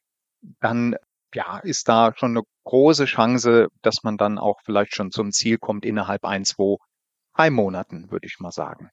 dann 0.60 0.96
ja, 1.34 1.58
ist 1.58 1.88
da 1.88 2.12
schon 2.16 2.36
eine 2.36 2.42
große 2.64 3.06
Chance, 3.06 3.68
dass 3.82 4.02
man 4.02 4.16
dann 4.16 4.38
auch 4.38 4.60
vielleicht 4.64 4.94
schon 4.94 5.10
zum 5.10 5.32
Ziel 5.32 5.58
kommt 5.58 5.84
innerhalb 5.84 6.24
ein, 6.24 6.44
zwei, 6.44 6.76
drei 7.34 7.50
Monaten, 7.50 8.10
würde 8.10 8.26
ich 8.26 8.38
mal 8.38 8.52
sagen. 8.52 8.90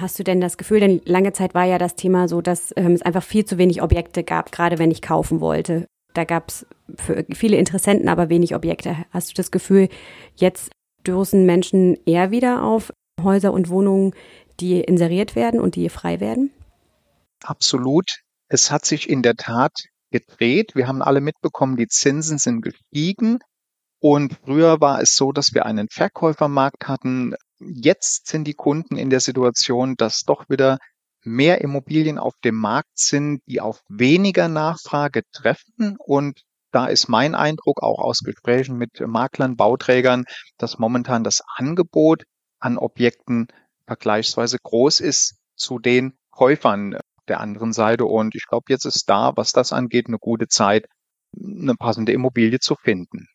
Hast 0.00 0.18
du 0.18 0.24
denn 0.24 0.40
das 0.40 0.56
Gefühl, 0.56 0.80
denn 0.80 1.02
lange 1.04 1.32
Zeit 1.32 1.54
war 1.54 1.64
ja 1.64 1.78
das 1.78 1.94
Thema 1.94 2.28
so, 2.28 2.40
dass 2.40 2.72
ähm, 2.76 2.92
es 2.92 3.02
einfach 3.02 3.22
viel 3.22 3.44
zu 3.44 3.58
wenig 3.58 3.82
Objekte 3.82 4.24
gab, 4.24 4.52
gerade 4.52 4.78
wenn 4.78 4.90
ich 4.90 5.02
kaufen 5.02 5.40
wollte. 5.40 5.86
Da 6.14 6.24
gab 6.24 6.48
es 6.48 6.66
viele 7.32 7.56
Interessenten 7.56 8.08
aber 8.08 8.28
wenig 8.28 8.54
Objekte. 8.54 8.96
Hast 9.10 9.30
du 9.30 9.34
das 9.34 9.50
Gefühl, 9.50 9.88
jetzt 10.34 10.70
stoßen 11.02 11.44
Menschen 11.46 11.96
eher 12.04 12.30
wieder 12.30 12.62
auf 12.62 12.92
Häuser 13.22 13.52
und 13.52 13.68
Wohnungen, 13.68 14.14
die 14.58 14.80
inseriert 14.80 15.36
werden 15.36 15.60
und 15.60 15.76
die 15.76 15.88
frei 15.88 16.20
werden? 16.20 16.50
Absolut. 17.42 18.20
Es 18.48 18.70
hat 18.70 18.84
sich 18.84 19.08
in 19.08 19.22
der 19.22 19.36
Tat 19.36 19.72
gedreht. 20.10 20.74
Wir 20.74 20.88
haben 20.88 21.02
alle 21.02 21.20
mitbekommen, 21.20 21.76
die 21.76 21.86
Zinsen 21.86 22.38
sind 22.38 22.62
gestiegen. 22.62 23.38
Und 24.00 24.38
früher 24.44 24.80
war 24.80 25.00
es 25.00 25.14
so, 25.14 25.30
dass 25.32 25.54
wir 25.54 25.66
einen 25.66 25.88
Verkäufermarkt 25.88 26.88
hatten. 26.88 27.34
Jetzt 27.60 28.26
sind 28.26 28.44
die 28.44 28.54
Kunden 28.54 28.96
in 28.96 29.10
der 29.10 29.20
Situation, 29.20 29.96
dass 29.96 30.22
doch 30.22 30.48
wieder 30.48 30.78
mehr 31.22 31.60
Immobilien 31.60 32.18
auf 32.18 32.34
dem 32.42 32.56
Markt 32.56 32.98
sind, 32.98 33.42
die 33.46 33.60
auf 33.60 33.82
weniger 33.88 34.48
Nachfrage 34.48 35.22
treffen. 35.32 35.96
Und 35.98 36.40
da 36.72 36.86
ist 36.86 37.08
mein 37.08 37.34
Eindruck 37.34 37.82
auch 37.82 37.98
aus 37.98 38.20
Gesprächen 38.20 38.76
mit 38.76 39.00
Maklern, 39.06 39.56
Bauträgern, 39.56 40.24
dass 40.56 40.78
momentan 40.78 41.24
das 41.24 41.42
Angebot 41.56 42.24
an 42.58 42.78
Objekten 42.78 43.48
vergleichsweise 43.86 44.58
groß 44.62 45.00
ist 45.00 45.36
zu 45.56 45.78
den 45.78 46.14
Käufern 46.30 46.96
der 47.28 47.40
anderen 47.40 47.72
Seite. 47.72 48.06
Und 48.06 48.34
ich 48.34 48.46
glaube, 48.46 48.66
jetzt 48.68 48.86
ist 48.86 49.08
da, 49.08 49.32
was 49.36 49.52
das 49.52 49.72
angeht, 49.72 50.06
eine 50.06 50.18
gute 50.18 50.48
Zeit, 50.48 50.86
eine 51.36 51.74
passende 51.74 52.12
Immobilie 52.12 52.60
zu 52.60 52.74
finden. 52.76 53.26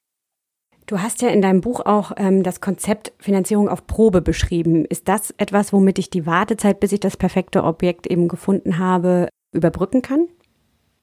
Du 0.86 1.02
hast 1.02 1.24
ja 1.24 1.30
in 1.30 1.42
deinem 1.42 1.62
Buch 1.62 1.80
auch 1.80 2.12
ähm, 2.16 2.44
das 2.44 2.62
Konzept 2.62 3.12
Finanzierung 3.18 3.70
auf 3.70 3.88
Probe 3.88 4.22
beschrieben. 4.22 4.86
Ist 4.86 5.08
das 5.08 5.32
etwas, 5.38 5.74
womit 5.74 5.98
ich 5.98 6.12
die 6.12 6.28
Wartezeit, 6.28 6.80
bis 6.80 6.92
ich 6.92 7.00
das 7.00 7.18
perfekte 7.18 7.64
Objekt 7.64 8.06
eben 8.06 8.28
gefunden 8.28 8.78
habe, 8.78 9.30
überbrücken 9.52 10.04
kann? 10.04 10.28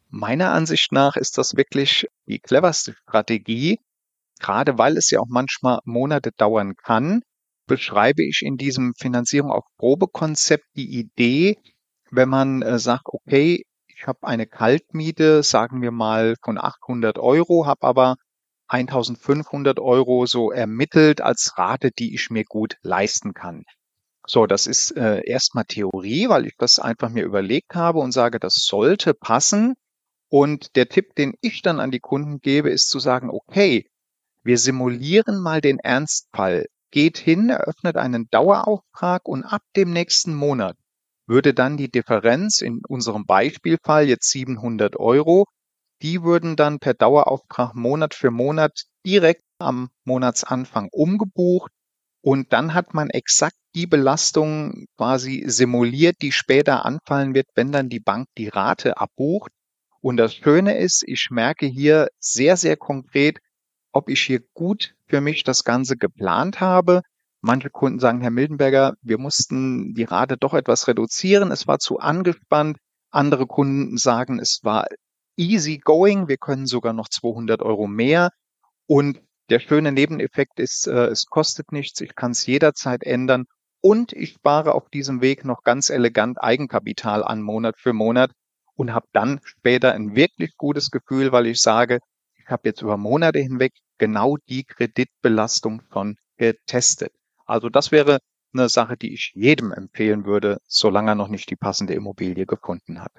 Meiner 0.09 0.53
Ansicht 0.53 0.93
nach 0.93 1.17
ist 1.17 1.37
das 1.37 1.57
wirklich 1.57 2.07
die 2.27 2.39
cleverste 2.39 2.93
Strategie, 2.93 3.81
gerade 4.39 4.79
weil 4.79 4.97
es 4.97 5.11
ja 5.11 5.19
auch 5.19 5.29
manchmal 5.29 5.81
Monate 5.85 6.31
dauern 6.37 6.75
kann, 6.77 7.23
beschreibe 7.67 8.23
ich 8.23 8.43
in 8.45 8.57
diesem 8.57 8.93
Finanzierung 8.97 9.51
auf 9.51 9.65
Probekonzept 9.79 10.67
die 10.77 10.99
Idee, 10.99 11.57
wenn 12.11 12.29
man 12.29 12.63
äh, 12.63 12.79
sagt, 12.79 13.07
okay, 13.07 13.65
ich 13.89 14.07
habe 14.07 14.27
eine 14.27 14.47
Kaltmiete, 14.47 15.43
sagen 15.43 15.81
wir 15.83 15.91
mal 15.91 16.37
von 16.45 16.59
800 16.59 17.19
Euro, 17.19 17.67
habe 17.67 17.83
aber 17.87 18.17
1500 18.69 19.79
Euro 19.81 20.27
so 20.27 20.51
ermittelt 20.51 21.21
als 21.21 21.55
Rate, 21.57 21.91
die 21.91 22.15
ich 22.15 22.31
mir 22.31 22.45
gut 22.45 22.77
leisten 22.83 23.35
kann. 23.35 23.65
So, 24.27 24.47
das 24.47 24.67
ist 24.67 24.93
äh, 24.97 25.23
erstmal 25.25 25.65
Theorie, 25.65 26.29
weil 26.29 26.47
ich 26.47 26.55
das 26.57 26.79
einfach 26.79 27.11
mir 27.11 27.25
überlegt 27.25 27.75
habe 27.75 27.99
und 27.99 28.13
sage, 28.13 28.39
das 28.39 28.55
sollte 28.55 29.15
passen. 29.15 29.75
Und 30.29 30.77
der 30.77 30.89
Tipp, 30.89 31.15
den 31.17 31.35
ich 31.41 31.63
dann 31.63 31.81
an 31.81 31.91
die 31.91 32.01
Kunden 32.01 32.41
gebe, 32.41 32.71
ist 32.71 32.89
zu 32.89 32.99
sagen, 32.99 33.31
okay, 33.31 33.87
wir 34.45 34.59
simulieren 34.59 35.41
mal 35.41 35.61
den 35.61 35.79
Ernstfall. 35.79 36.67
Geht 36.91 37.19
hin, 37.19 37.49
eröffnet 37.49 37.97
einen 37.97 38.29
Dauerauftrag 38.31 39.27
und 39.27 39.45
ab 39.45 39.63
dem 39.77 39.93
nächsten 39.93 40.35
Monat 40.35 40.77
würde 41.27 41.55
dann 41.55 41.77
die 41.77 41.91
Differenz 41.91 42.61
in 42.61 42.83
unserem 42.87 43.25
Beispielfall 43.25 44.09
jetzt 44.09 44.31
700 44.31 44.97
Euro 44.97 45.47
die 46.03 46.23
würden 46.23 46.57
dann 46.57 46.79
per 46.79 46.95
Dauerauftrag 46.95 47.75
Monat 47.75 48.15
für 48.15 48.31
Monat 48.31 48.85
direkt 49.07 49.43
am 49.59 49.89
Monatsanfang 50.05 50.89
umgebucht 50.91 51.71
und 52.23 52.53
dann 52.53 52.75
hat 52.75 52.95
man 52.95 53.11
exakt 53.11 53.57
die 53.75 53.87
Belastung 53.87 54.87
quasi 54.97 55.45
simuliert, 55.47 56.17
die 56.23 56.33
später 56.33 56.85
anfallen 56.85 57.35
wird, 57.35 57.47
wenn 57.55 57.73
dann 57.73 57.89
die 57.89 58.01
Bank 58.01 58.29
die 58.39 58.49
Rate 58.49 58.97
abbucht. 58.99 59.51
Und 60.01 60.19
das 60.19 60.35
Schöne 60.35 60.79
ist, 60.79 61.03
ich 61.07 61.29
merke 61.31 61.67
hier 61.67 62.09
sehr, 62.19 62.57
sehr 62.57 62.77
konkret, 62.77 63.39
ob 63.93 64.09
ich 64.09 64.21
hier 64.21 64.41
gut 64.55 64.95
für 65.07 65.21
mich 65.21 65.43
das 65.43 65.65
Ganze 65.65 65.97
geplant 65.97 66.61
habe. 66.61 67.03
Manche 67.41 67.71
Kunden 67.71 67.99
sagen, 67.99 68.21
Herr 68.21 68.31
Mildenberger, 68.31 68.95
wir 69.03 69.19
mussten 69.19 69.95
die 69.95 70.05
Rate 70.05 70.37
doch 70.37 70.55
etwas 70.55 70.87
reduzieren. 70.87 71.51
Es 71.51 71.67
war 71.67 71.79
zu 71.79 71.99
angespannt. 71.99 72.79
Andere 73.11 73.47
Kunden 73.47 73.97
sagen, 73.97 74.39
es 74.39 74.61
war 74.63 74.87
easy 75.43 75.79
going. 75.79 76.29
Wir 76.29 76.39
können 76.39 76.67
sogar 76.67 76.93
noch 76.93 77.09
200 77.09 77.63
Euro 77.63 77.87
mehr. 77.87 78.31
Und 78.87 79.21
der 79.51 79.59
schöne 79.61 79.93
Nebeneffekt 79.93 80.61
ist, 80.61 80.87
äh, 80.87 81.07
es 81.07 81.27
kostet 81.27 81.73
nichts. 81.73 82.01
Ich 82.01 82.15
kann 82.15 82.31
es 82.31 82.47
jederzeit 82.47 83.03
ändern. 83.03 83.45
Und 83.81 84.13
ich 84.13 84.35
spare 84.35 84.75
auf 84.75 84.89
diesem 84.89 85.21
Weg 85.21 85.45
noch 85.45 85.63
ganz 85.65 85.91
elegant 85.91 86.41
Eigenkapital 86.41 87.25
an 87.25 87.43
Monat 87.43 87.75
für 87.79 87.93
Monat 87.93 88.31
und 88.75 88.95
habe 88.95 89.07
dann 89.13 89.41
später 89.43 89.93
ein 89.93 90.15
wirklich 90.15 90.57
gutes 90.57 90.91
Gefühl, 90.91 91.33
weil 91.33 91.47
ich 91.47 91.61
sage, 91.61 91.99
ich 92.37 92.49
habe 92.49 92.69
jetzt 92.69 92.83
über 92.83 92.97
Monate 92.97 93.41
hinweg 93.41 93.73
genau 93.99 94.37
die 94.49 94.65
Kreditbelastung 94.65 95.83
schon 95.93 96.17
getestet. 96.37 97.13
Also 97.45 97.69
das 97.69 97.91
wäre 97.91 98.19
eine 98.55 98.69
Sache, 98.69 98.97
die 98.97 99.15
ich 99.15 99.33
jedem 99.35 99.73
empfehlen 99.73 100.25
würde, 100.25 100.59
solange 100.67 101.13
er 101.13 101.15
noch 101.15 101.29
nicht 101.29 101.51
die 101.51 101.57
passende 101.57 101.95
Immobilie 101.95 102.47
gefunden 102.47 103.01
hat. 103.01 103.13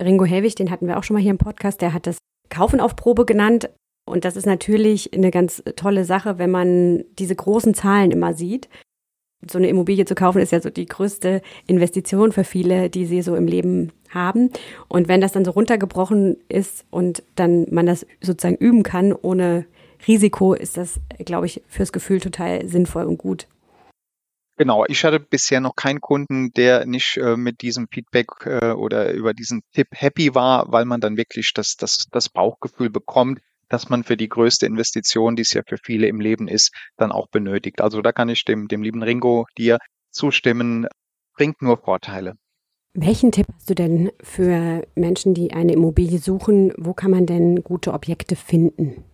Ringo 0.00 0.24
Helwig, 0.24 0.54
den 0.56 0.70
hatten 0.70 0.86
wir 0.86 0.98
auch 0.98 1.04
schon 1.04 1.14
mal 1.14 1.22
hier 1.22 1.30
im 1.30 1.38
Podcast, 1.38 1.80
der 1.80 1.92
hat 1.92 2.06
das 2.06 2.18
Kaufen 2.50 2.80
auf 2.80 2.96
Probe 2.96 3.24
genannt. 3.24 3.70
Und 4.06 4.24
das 4.24 4.36
ist 4.36 4.46
natürlich 4.46 5.12
eine 5.12 5.30
ganz 5.30 5.62
tolle 5.76 6.04
Sache, 6.04 6.38
wenn 6.38 6.50
man 6.50 7.04
diese 7.18 7.34
großen 7.34 7.74
Zahlen 7.74 8.10
immer 8.10 8.32
sieht. 8.32 8.68
So 9.48 9.58
eine 9.58 9.68
Immobilie 9.68 10.04
zu 10.04 10.14
kaufen 10.14 10.40
ist 10.40 10.50
ja 10.50 10.60
so 10.60 10.70
die 10.70 10.86
größte 10.86 11.42
Investition 11.66 12.32
für 12.32 12.44
viele, 12.44 12.90
die 12.90 13.06
sie 13.06 13.22
so 13.22 13.36
im 13.36 13.46
Leben 13.46 13.92
haben. 14.08 14.50
Und 14.88 15.08
wenn 15.08 15.20
das 15.20 15.32
dann 15.32 15.44
so 15.44 15.52
runtergebrochen 15.52 16.38
ist 16.48 16.86
und 16.90 17.22
dann 17.36 17.66
man 17.70 17.86
das 17.86 18.06
sozusagen 18.20 18.56
üben 18.56 18.82
kann 18.82 19.12
ohne 19.12 19.66
Risiko, 20.06 20.54
ist 20.54 20.76
das, 20.76 21.00
glaube 21.18 21.46
ich, 21.46 21.62
fürs 21.68 21.92
Gefühl 21.92 22.20
total 22.20 22.66
sinnvoll 22.66 23.04
und 23.04 23.18
gut. 23.18 23.46
Genau, 24.58 24.84
ich 24.88 25.04
hatte 25.04 25.20
bisher 25.20 25.60
noch 25.60 25.76
keinen 25.76 26.00
Kunden, 26.00 26.50
der 26.52 26.84
nicht 26.84 27.16
äh, 27.16 27.36
mit 27.36 27.62
diesem 27.62 27.86
Feedback 27.86 28.26
äh, 28.44 28.72
oder 28.72 29.12
über 29.12 29.32
diesen 29.32 29.62
Tipp 29.72 29.86
happy 29.92 30.34
war, 30.34 30.72
weil 30.72 30.84
man 30.84 31.00
dann 31.00 31.16
wirklich 31.16 31.52
das, 31.54 31.76
das, 31.76 32.06
das 32.10 32.28
Bauchgefühl 32.28 32.90
bekommt, 32.90 33.40
dass 33.68 33.88
man 33.88 34.02
für 34.02 34.16
die 34.16 34.28
größte 34.28 34.66
Investition, 34.66 35.36
die 35.36 35.42
es 35.42 35.52
ja 35.52 35.62
für 35.64 35.76
viele 35.80 36.08
im 36.08 36.20
Leben 36.20 36.48
ist, 36.48 36.74
dann 36.96 37.12
auch 37.12 37.28
benötigt. 37.28 37.80
Also 37.80 38.02
da 38.02 38.10
kann 38.10 38.28
ich 38.28 38.44
dem, 38.44 38.66
dem 38.66 38.82
lieben 38.82 39.04
Ringo 39.04 39.46
dir 39.56 39.78
zustimmen, 40.10 40.88
bringt 41.36 41.62
nur 41.62 41.78
Vorteile. 41.78 42.34
Welchen 42.94 43.30
Tipp 43.30 43.46
hast 43.54 43.70
du 43.70 43.76
denn 43.76 44.10
für 44.20 44.84
Menschen, 44.96 45.34
die 45.34 45.52
eine 45.52 45.74
Immobilie 45.74 46.18
suchen? 46.18 46.72
Wo 46.76 46.94
kann 46.94 47.12
man 47.12 47.26
denn 47.26 47.62
gute 47.62 47.92
Objekte 47.92 48.34
finden? 48.34 49.04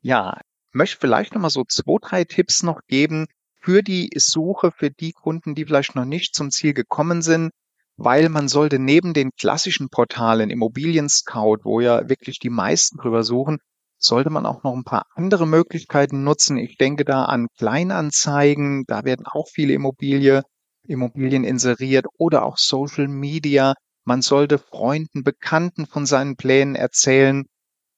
Ja, 0.00 0.40
möchte 0.72 0.96
vielleicht 0.98 1.34
nochmal 1.34 1.50
so 1.50 1.64
zwei, 1.64 1.98
drei 2.00 2.24
Tipps 2.24 2.62
noch 2.62 2.80
geben, 2.86 3.26
für 3.66 3.82
die 3.82 4.10
Suche 4.14 4.70
für 4.70 4.92
die 4.92 5.10
Kunden, 5.10 5.56
die 5.56 5.64
vielleicht 5.64 5.96
noch 5.96 6.04
nicht 6.04 6.36
zum 6.36 6.52
Ziel 6.52 6.72
gekommen 6.72 7.20
sind, 7.20 7.50
weil 7.96 8.28
man 8.28 8.46
sollte 8.46 8.78
neben 8.78 9.12
den 9.12 9.30
klassischen 9.36 9.88
Portalen 9.88 10.50
Immobilien 10.50 11.08
Scout, 11.08 11.64
wo 11.64 11.80
ja 11.80 12.08
wirklich 12.08 12.38
die 12.38 12.48
meisten 12.48 12.96
drüber 12.96 13.24
suchen, 13.24 13.58
sollte 13.98 14.30
man 14.30 14.46
auch 14.46 14.62
noch 14.62 14.72
ein 14.72 14.84
paar 14.84 15.06
andere 15.16 15.48
Möglichkeiten 15.48 16.22
nutzen. 16.22 16.58
Ich 16.58 16.78
denke 16.78 17.04
da 17.04 17.24
an 17.24 17.48
Kleinanzeigen, 17.58 18.84
da 18.86 19.04
werden 19.04 19.26
auch 19.26 19.48
viele 19.52 19.72
Immobilie, 19.72 20.42
Immobilien 20.86 21.42
inseriert 21.42 22.06
oder 22.18 22.44
auch 22.44 22.58
Social 22.58 23.08
Media. 23.08 23.74
Man 24.04 24.22
sollte 24.22 24.58
Freunden, 24.58 25.24
Bekannten 25.24 25.86
von 25.86 26.06
seinen 26.06 26.36
Plänen 26.36 26.76
erzählen. 26.76 27.46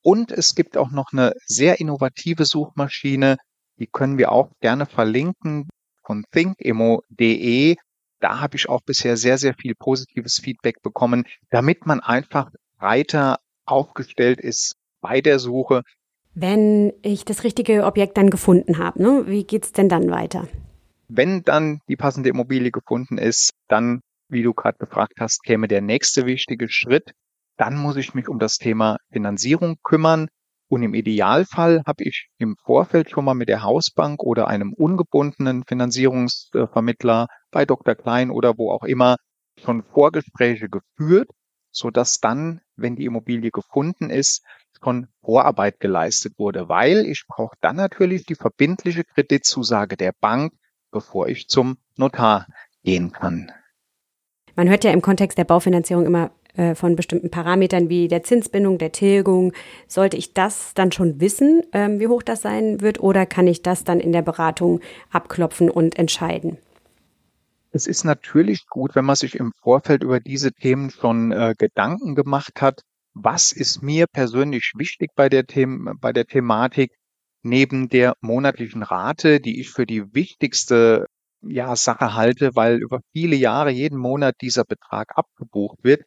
Und 0.01 0.33
es 0.33 0.55
gibt 0.55 0.79
auch 0.79 0.91
noch 0.91 1.13
eine 1.13 1.35
sehr 1.45 1.79
innovative 1.79 2.47
Suchmaschine, 2.47 3.37
die 3.79 3.87
können 3.87 4.19
wir 4.19 4.33
auch 4.33 4.51
gerne 4.61 4.87
verlinken 4.87 5.69
von 6.05 6.25
thinkemo.de. 6.33 7.77
Da 8.21 8.41
habe 8.41 8.57
ich 8.57 8.69
auch 8.69 8.81
bisher 8.81 9.17
sehr, 9.17 9.39
sehr 9.39 9.55
viel 9.55 9.75
positives 9.75 10.41
Feedback 10.43 10.83
bekommen, 10.83 11.25
damit 11.51 11.87
man 11.87 12.01
einfach 12.01 12.51
breiter 12.79 13.39
aufgestellt 13.65 14.41
ist 14.41 14.75
bei 15.01 15.21
der 15.21 15.39
Suche. 15.39 15.83
Wenn 16.35 16.93
ich 17.03 17.25
das 17.25 17.45
richtige 17.45 17.85
Objekt 17.85 18.17
dann 18.17 18.31
gefunden 18.31 18.79
habe, 18.79 19.03
ne, 19.03 19.25
wie 19.27 19.47
es 19.51 19.73
denn 19.73 19.89
dann 19.89 20.11
weiter? 20.11 20.49
Wenn 21.09 21.43
dann 21.43 21.81
die 21.89 21.97
passende 21.97 22.29
Immobilie 22.29 22.71
gefunden 22.71 23.19
ist, 23.19 23.53
dann, 23.69 24.01
wie 24.29 24.43
du 24.43 24.53
gerade 24.53 24.79
gefragt 24.79 25.15
hast, 25.21 25.43
käme 25.43 25.69
der 25.69 25.81
nächste 25.81 26.27
wichtige 26.27 26.69
Schritt. 26.69 27.13
Dann 27.57 27.77
muss 27.77 27.97
ich 27.97 28.15
mich 28.15 28.29
um 28.29 28.39
das 28.39 28.59
Thema 28.59 28.99
Finanzierung 29.11 29.77
kümmern. 29.83 30.29
Und 30.69 30.83
im 30.83 30.95
Idealfall 30.95 31.83
habe 31.87 32.05
ich 32.05 32.29
im 32.39 32.57
Vorfeld 32.57 33.11
schon 33.11 33.25
mal 33.25 33.35
mit 33.35 33.49
der 33.49 33.63
Hausbank 33.63 34.23
oder 34.23 34.49
einem 34.49 34.75
ungebundenen 34.75 35.65
Finanzierungsvermittler 35.65 37.29
bei 37.51 37.65
Dr. 37.65 37.95
Klein 37.95 38.31
oder 38.31 38.59
wo 38.59 38.71
auch 38.71 38.85
immer 38.85 39.17
schon 39.59 39.83
Vorgespräche 39.83 40.69
geführt, 40.69 41.31
so 41.71 41.91
dass 41.91 42.21
dann, 42.21 42.61
wenn 42.77 42.97
die 42.97 43.07
Immobilie 43.07 43.51
gefunden 43.51 44.11
ist, 44.11 44.45
schon 44.83 45.09
Vorarbeit 45.23 45.81
geleistet 45.81 46.35
wurde, 46.39 46.69
weil 46.69 47.07
ich 47.07 47.25
brauche 47.27 47.57
dann 47.61 47.77
natürlich 47.77 48.27
die 48.27 48.35
verbindliche 48.35 49.05
Kreditzusage 49.05 49.97
der 49.97 50.13
Bank, 50.21 50.53
bevor 50.91 51.29
ich 51.29 51.49
zum 51.49 51.79
Notar 51.97 52.47
gehen 52.85 53.13
kann. 53.13 53.51
Man 54.55 54.69
hört 54.69 54.85
ja 54.85 54.91
im 54.91 55.03
Kontext 55.03 55.39
der 55.39 55.45
Baufinanzierung 55.45 56.05
immer 56.07 56.31
äh, 56.59 56.75
von 56.75 56.97
bestimmten 56.97 57.31
Parametern 57.31 57.89
wie 57.89 58.09
der 58.09 58.25
Zinsbindung, 58.25 58.79
der 58.79 58.91
Tilgung. 58.91 59.53
Sollte 59.87 60.17
ich 60.17 60.35
das 60.35 60.75
dann 60.75 60.91
schon 60.91 61.21
wissen, 61.21 61.63
ähm, 61.73 62.01
wie 62.01 62.09
hoch 62.09 62.23
das 62.23 62.43
sein 62.43 62.81
wird, 62.81 63.01
oder 63.01 63.27
kann 63.27 63.47
ich 63.47 63.63
das 63.63 63.85
dann 63.85 64.01
in 64.01 64.11
der 64.11 64.23
Beratung 64.23 64.81
abklopfen 65.11 65.71
und 65.71 65.97
entscheiden? 65.99 66.59
Es 67.71 67.87
ist 67.87 68.03
natürlich 68.03 68.67
gut, 68.67 68.97
wenn 68.97 69.05
man 69.05 69.15
sich 69.15 69.37
im 69.37 69.53
Vorfeld 69.63 70.03
über 70.03 70.19
diese 70.19 70.53
Themen 70.53 70.91
schon 70.91 71.31
äh, 71.31 71.55
Gedanken 71.57 72.17
gemacht 72.17 72.61
hat. 72.61 72.81
Was 73.15 73.53
ist 73.53 73.83
mir 73.83 74.07
persönlich 74.07 74.73
wichtig 74.77 75.11
bei 75.15 75.29
der, 75.29 75.45
The 75.49 75.67
bei 76.01 76.13
der 76.13 76.27
Thematik? 76.27 76.91
Neben 77.43 77.89
der 77.89 78.15
monatlichen 78.21 78.83
Rate, 78.83 79.39
die 79.39 79.61
ich 79.61 79.71
für 79.71 79.87
die 79.87 80.13
wichtigste 80.13 81.07
ja, 81.41 81.77
Sache 81.77 82.17
halte, 82.17 82.57
weil 82.57 82.79
über 82.79 82.99
viele 83.13 83.37
Jahre 83.37 83.71
jeden 83.71 83.99
Monat 83.99 84.35
dieser 84.41 84.65
Betrag 84.65 85.17
abgebucht 85.17 85.79
wird, 85.85 86.03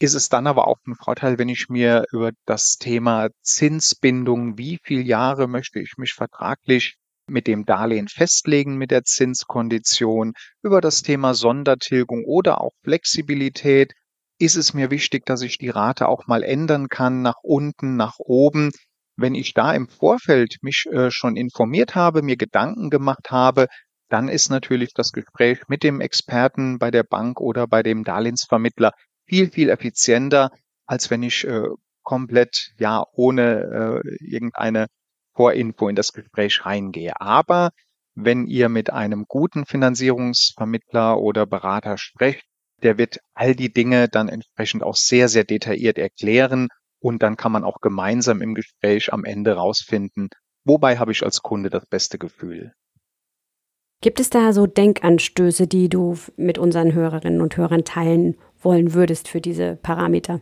ist 0.00 0.14
es 0.14 0.28
dann 0.28 0.46
aber 0.46 0.66
auch 0.66 0.78
ein 0.86 0.94
Vorteil, 0.94 1.38
wenn 1.38 1.48
ich 1.48 1.68
mir 1.68 2.04
über 2.12 2.30
das 2.46 2.76
Thema 2.76 3.28
Zinsbindung, 3.42 4.58
wie 4.58 4.78
viele 4.82 5.02
Jahre 5.02 5.48
möchte 5.48 5.80
ich 5.80 5.94
mich 5.96 6.14
vertraglich 6.14 6.96
mit 7.28 7.46
dem 7.46 7.64
Darlehen 7.64 8.08
festlegen 8.08 8.76
mit 8.76 8.90
der 8.90 9.04
Zinskondition, 9.04 10.32
über 10.62 10.80
das 10.80 11.02
Thema 11.02 11.34
Sondertilgung 11.34 12.24
oder 12.24 12.60
auch 12.60 12.72
Flexibilität, 12.82 13.92
ist 14.38 14.56
es 14.56 14.74
mir 14.74 14.90
wichtig, 14.90 15.24
dass 15.24 15.42
ich 15.42 15.58
die 15.58 15.68
Rate 15.68 16.08
auch 16.08 16.26
mal 16.26 16.42
ändern 16.42 16.88
kann, 16.88 17.22
nach 17.22 17.38
unten, 17.42 17.96
nach 17.96 18.18
oben. 18.18 18.70
Wenn 19.16 19.34
ich 19.34 19.54
da 19.54 19.72
im 19.72 19.88
Vorfeld 19.88 20.56
mich 20.62 20.86
äh, 20.90 21.10
schon 21.10 21.36
informiert 21.36 21.94
habe, 21.94 22.22
mir 22.22 22.36
Gedanken 22.36 22.90
gemacht 22.90 23.30
habe, 23.30 23.68
dann 24.08 24.28
ist 24.28 24.50
natürlich 24.50 24.92
das 24.94 25.12
Gespräch 25.12 25.60
mit 25.68 25.82
dem 25.82 26.00
Experten 26.00 26.78
bei 26.78 26.90
der 26.90 27.04
Bank 27.04 27.40
oder 27.40 27.66
bei 27.66 27.82
dem 27.82 28.04
Darlehensvermittler 28.04 28.92
viel, 29.32 29.50
viel 29.50 29.70
effizienter, 29.70 30.50
als 30.84 31.10
wenn 31.10 31.22
ich 31.22 31.46
äh, 31.46 31.68
komplett 32.02 32.74
ja 32.78 33.06
ohne 33.12 34.02
äh, 34.04 34.24
irgendeine 34.24 34.88
Vorinfo 35.34 35.88
in 35.88 35.96
das 35.96 36.12
Gespräch 36.12 36.66
reingehe. 36.66 37.18
Aber 37.18 37.70
wenn 38.14 38.46
ihr 38.46 38.68
mit 38.68 38.92
einem 38.92 39.24
guten 39.26 39.64
Finanzierungsvermittler 39.64 41.18
oder 41.18 41.46
Berater 41.46 41.96
sprecht, 41.96 42.44
der 42.82 42.98
wird 42.98 43.20
all 43.32 43.54
die 43.54 43.72
Dinge 43.72 44.08
dann 44.08 44.28
entsprechend 44.28 44.82
auch 44.82 44.96
sehr, 44.96 45.30
sehr 45.30 45.44
detailliert 45.44 45.96
erklären 45.96 46.68
und 47.00 47.22
dann 47.22 47.38
kann 47.38 47.52
man 47.52 47.64
auch 47.64 47.80
gemeinsam 47.80 48.42
im 48.42 48.54
Gespräch 48.54 49.14
am 49.14 49.24
Ende 49.24 49.54
rausfinden, 49.54 50.28
wobei 50.64 50.98
habe 50.98 51.12
ich 51.12 51.22
als 51.22 51.40
Kunde 51.40 51.70
das 51.70 51.86
beste 51.86 52.18
Gefühl. 52.18 52.74
Gibt 54.02 54.20
es 54.20 54.28
da 54.28 54.52
so 54.52 54.66
Denkanstöße, 54.66 55.68
die 55.68 55.88
du 55.88 56.18
mit 56.36 56.58
unseren 56.58 56.92
Hörerinnen 56.92 57.40
und 57.40 57.56
Hörern 57.56 57.84
teilen 57.84 58.36
wollen 58.64 58.94
würdest 58.94 59.28
für 59.28 59.40
diese 59.40 59.76
Parameter? 59.76 60.40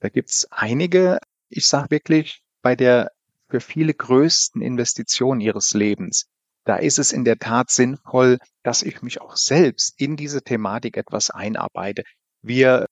Da 0.00 0.08
gibt 0.08 0.30
es 0.30 0.46
einige. 0.50 1.18
Ich 1.48 1.66
sage 1.66 1.90
wirklich, 1.90 2.42
bei 2.62 2.76
der 2.76 3.10
für 3.48 3.60
viele 3.60 3.94
größten 3.94 4.60
Investitionen 4.60 5.40
ihres 5.40 5.72
Lebens, 5.72 6.26
da 6.64 6.76
ist 6.76 6.98
es 6.98 7.12
in 7.12 7.24
der 7.24 7.36
Tat 7.36 7.70
sinnvoll, 7.70 8.38
dass 8.64 8.82
ich 8.82 9.00
mich 9.02 9.20
auch 9.20 9.36
selbst 9.36 10.00
in 10.00 10.16
diese 10.16 10.42
Thematik 10.42 10.96
etwas 10.96 11.30
einarbeite. 11.30 12.02
Wir 12.42 12.86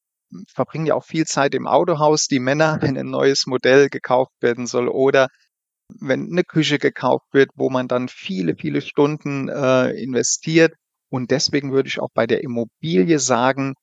verbringen 0.54 0.86
ja 0.86 0.94
auch 0.94 1.04
viel 1.04 1.26
Zeit 1.26 1.54
im 1.54 1.66
Autohaus, 1.66 2.26
die 2.26 2.38
Männer, 2.38 2.78
wenn 2.80 2.96
ein 2.96 3.10
neues 3.10 3.46
Modell 3.46 3.88
gekauft 3.88 4.32
werden 4.40 4.66
soll 4.66 4.88
oder 4.88 5.28
wenn 6.00 6.30
eine 6.30 6.44
Küche 6.44 6.78
gekauft 6.78 7.26
wird, 7.32 7.50
wo 7.56 7.68
man 7.68 7.88
dann 7.88 8.08
viele, 8.08 8.54
viele 8.56 8.80
Stunden 8.80 9.48
äh, 9.48 9.90
investiert. 9.90 10.74
Und 11.10 11.30
deswegen 11.30 11.72
würde 11.72 11.88
ich 11.88 12.00
auch 12.00 12.10
bei 12.14 12.26
der 12.26 12.42
Immobilie 12.42 13.18
sagen, 13.18 13.74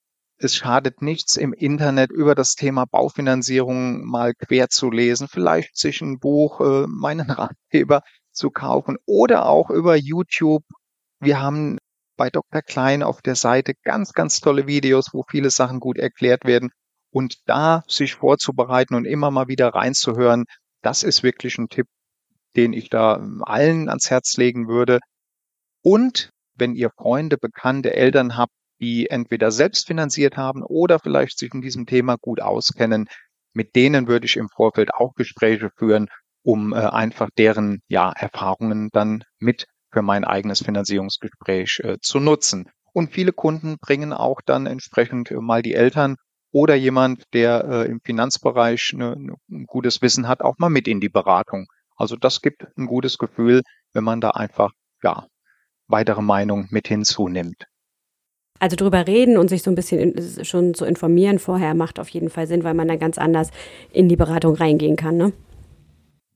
es 0.44 0.56
schadet 0.56 1.02
nichts, 1.02 1.38
im 1.38 1.54
Internet 1.54 2.12
über 2.12 2.36
das 2.36 2.56
Thema 2.56 2.86
Baufinanzierung 2.86 4.04
mal 4.06 4.34
quer 4.34 4.70
zu 4.70 4.90
lesen, 4.90 5.28
vielleicht 5.28 5.78
sich 5.78 6.02
ein 6.02 6.20
Buch, 6.20 6.60
äh, 6.62 6.88
meinen 6.88 7.30
Ratgeber 7.30 8.02
zu 8.32 8.50
kaufen 8.50 8.98
oder 9.06 9.46
auch 9.46 9.70
über 9.70 9.96
YouTube. 9.96 10.64
Wir 11.20 11.40
haben 11.42 11.78
bei 12.18 12.30
Dr. 12.30 12.62
Klein 12.62 13.04
auf 13.04 13.22
der 13.22 13.36
Seite 13.36 13.74
ganz, 13.84 14.14
ganz 14.14 14.40
tolle 14.40 14.68
Videos, 14.68 15.08
wo 15.14 15.24
viele 15.30 15.50
Sachen 15.50 15.80
gut 15.80 15.98
erklärt 15.98 16.46
werden. 16.46 16.72
Und 17.12 17.38
da 17.46 17.84
sich 17.88 18.16
vorzubereiten 18.16 18.96
und 18.96 19.06
immer 19.06 19.32
mal 19.32 19.48
wieder 19.48 19.70
reinzuhören, 19.70 20.46
das 20.82 21.04
ist 21.04 21.24
wirklich 21.24 21.58
ein 21.58 21.68
Tipp, 21.68 21.88
den 22.56 22.74
ich 22.74 22.90
da 22.90 23.26
allen 23.42 23.90
ans 23.90 24.10
Herz 24.10 24.38
legen 24.38 24.68
würde. 24.68 25.00
Und 25.84 26.30
wenn 26.56 26.76
ihr 26.76 26.90
Freunde, 26.92 27.38
Bekannte, 27.38 27.94
Eltern 27.94 28.38
habt, 28.38 28.54
die 28.82 29.10
entweder 29.10 29.52
selbst 29.52 29.88
finanziert 29.88 30.38
haben 30.38 30.64
oder 30.64 31.00
vielleicht 31.00 31.38
sich 31.38 31.54
in 31.54 31.62
diesem 31.62 31.86
Thema 31.86 32.18
gut 32.20 32.42
auskennen, 32.42 33.08
mit 33.54 33.76
denen 33.76 34.08
würde 34.08 34.26
ich 34.26 34.38
im 34.38 34.50
Vorfeld 34.50 34.94
auch 34.94 35.14
Gespräche 35.14 35.70
führen, 35.78 36.08
um 36.44 36.74
äh, 36.74 36.78
einfach 36.78 37.30
deren 37.38 37.82
ja, 37.88 38.12
Erfahrungen 38.12 38.90
dann 38.92 39.24
mit 39.40 39.68
für 39.92 40.02
mein 40.02 40.24
eigenes 40.24 40.64
Finanzierungsgespräch 40.64 41.82
äh, 41.84 41.98
zu 42.02 42.20
nutzen. 42.20 42.70
Und 42.94 43.12
viele 43.12 43.34
Kunden 43.34 43.78
bringen 43.80 44.14
auch 44.14 44.42
dann 44.46 44.66
entsprechend 44.66 45.32
äh, 45.32 45.36
mal 45.36 45.62
die 45.62 45.74
Eltern 45.74 46.16
oder 46.52 46.76
jemand, 46.76 47.24
der 47.34 47.64
äh, 47.66 47.86
im 47.90 48.02
Finanzbereich 48.04 48.94
ne, 48.94 49.16
ne, 49.18 49.36
ein 49.50 49.66
gutes 49.66 50.02
Wissen 50.02 50.28
hat, 50.28 50.42
auch 50.42 50.56
mal 50.58 50.70
mit 50.70 50.88
in 50.88 51.00
die 51.00 51.10
Beratung. 51.10 51.68
Also 51.96 52.16
das 52.16 52.42
gibt 52.42 52.66
ein 52.78 52.88
gutes 52.88 53.18
Gefühl, 53.18 53.62
wenn 53.94 54.04
man 54.04 54.22
da 54.22 54.32
einfach 54.32 54.72
ja 55.04 55.28
weitere 55.88 56.22
Meinung 56.22 56.68
mit 56.72 56.88
hinzunimmt. 56.88 57.66
Also 58.62 58.76
drüber 58.76 59.08
reden 59.08 59.38
und 59.38 59.48
sich 59.48 59.64
so 59.64 59.72
ein 59.72 59.76
bisschen 59.76 60.46
schon 60.46 60.76
zu 60.76 60.86
informieren 60.86 61.40
vorher 61.40 61.74
macht 61.74 62.00
auf 62.00 62.10
jeden 62.10 62.30
Fall 62.30 62.46
Sinn, 62.46 62.64
weil 62.64 62.76
man 62.76 62.88
dann 62.88 63.00
ganz 63.00 63.18
anders 63.18 63.50
in 63.92 64.08
die 64.08 64.16
Beratung 64.16 64.54
reingehen 64.54 64.96
kann, 64.96 65.18
ne? 65.18 65.34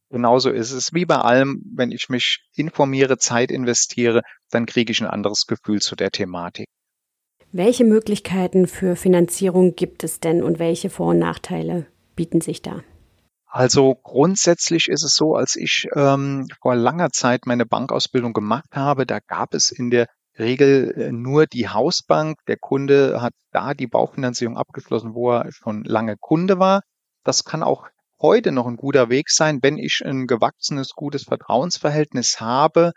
Genauso 0.10 0.50
ist 0.50 0.72
es 0.72 0.92
wie 0.92 1.06
bei 1.06 1.18
allem, 1.18 1.62
wenn 1.76 1.92
ich 1.92 2.10
mich 2.10 2.40
informiere, 2.56 3.20
Zeit 3.20 3.52
investiere, 3.52 4.24
dann 4.50 4.66
kriege 4.66 4.92
ich 4.92 5.02
ein 5.02 5.08
anderes 5.08 5.46
Gefühl 5.46 5.82
zu 5.82 5.96
der 5.96 6.10
Thematik. 6.10 6.66
Welche 7.52 7.86
Möglichkeiten 7.86 8.66
für 8.66 8.96
Finanzierung 8.96 9.76
gibt 9.76 10.04
es 10.04 10.20
denn 10.20 10.42
und 10.42 10.58
welche 10.58 10.90
Vor- 10.90 11.10
und 11.10 11.20
Nachteile 11.20 11.86
bieten 12.16 12.42
sich 12.42 12.64
da? 12.64 12.82
Also 13.46 13.94
grundsätzlich 14.02 14.88
ist 14.88 15.04
es 15.04 15.16
so, 15.16 15.36
als 15.36 15.56
ich 15.56 15.88
ähm, 15.96 16.48
vor 16.60 16.76
langer 16.76 17.12
Zeit 17.12 17.46
meine 17.46 17.68
Bankausbildung 17.68 18.34
gemacht 18.34 18.70
habe, 18.72 19.06
da 19.06 19.20
gab 19.20 19.54
es 19.54 19.70
in 19.70 19.92
der 19.92 20.08
Regel 20.38 21.12
nur 21.12 21.45
die 21.45 21.69
Hausbank. 21.69 22.38
Der 22.48 22.58
Kunde 22.58 23.21
hat 23.21 23.34
da 23.52 23.74
die 23.74 23.88
Baufinanzierung 23.88 24.58
abgeschlossen, 24.58 25.13
wo 25.13 25.32
er 25.32 25.52
schon 25.52 25.84
lange 25.84 26.17
Kunde 26.17 26.60
war. 26.60 26.82
Das 27.24 27.43
kann 27.43 27.63
auch 27.63 27.88
heute 28.21 28.52
noch 28.52 28.67
ein 28.67 28.78
guter 28.78 29.10
Weg 29.10 29.30
sein, 29.30 29.60
wenn 29.62 29.78
ich 29.78 30.02
ein 30.06 30.28
gewachsenes, 30.28 30.89
gutes 30.95 31.24
Vertrauensverhältnis 31.24 32.39
habe 32.39 32.91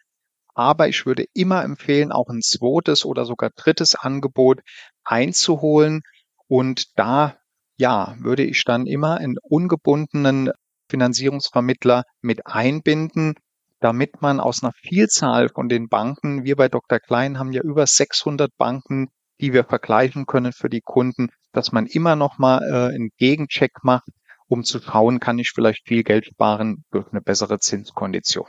aber 0.59 0.89
ich 0.89 1.07
würde 1.07 1.25
immer 1.35 1.63
empfehlen, 1.63 2.11
auch 2.11 2.29
ein 2.29 2.43
zweites 2.43 3.05
oder 3.05 3.25
sogar 3.25 3.51
drittes 3.55 3.95
Angebot 3.95 4.61
einzuholen. 5.05 6.03
Und 6.49 6.99
da, 6.99 7.39
ja, 7.77 8.17
würde 8.19 8.43
ich 8.43 8.65
dann 8.65 8.87
immer 8.87 9.19
einen 9.19 9.37
ungebundenen 9.41 10.51
Finanzierungsvermittler 10.91 12.03
mit 12.23 12.45
einbinden, 12.49 13.35
damit 13.81 14.21
man 14.21 14.41
aus 14.41 14.63
einer 14.63 14.73
Vielzahl 14.73 15.49
von 15.49 15.69
den 15.69 15.89
Banken, 15.89 16.45
wir 16.45 16.57
bei 16.57 16.69
Dr. 16.69 16.99
Klein 16.99 17.39
haben 17.39 17.53
ja 17.53 17.63
über 17.63 17.87
600 17.87 18.51
Banken, 18.57 19.09
die 19.41 19.53
wir 19.53 19.65
vergleichen 19.65 20.27
können 20.27 20.53
für 20.53 20.69
die 20.69 20.81
Kunden, 20.81 21.29
dass 21.53 21.73
man 21.73 21.87
immer 21.87 22.17
noch 22.17 22.39
mal 22.39 22.63
äh, 22.63 22.95
einen 22.95 23.11
Gegencheck 23.17 23.83
macht, 23.83 24.09
um 24.49 24.65
zu 24.65 24.81
schauen, 24.81 25.21
kann 25.21 25.39
ich 25.39 25.51
vielleicht 25.51 25.87
viel 25.87 26.03
Geld 26.03 26.27
sparen 26.27 26.85
durch 26.91 27.07
eine 27.11 27.21
bessere 27.21 27.59
Zinskondition. 27.59 28.49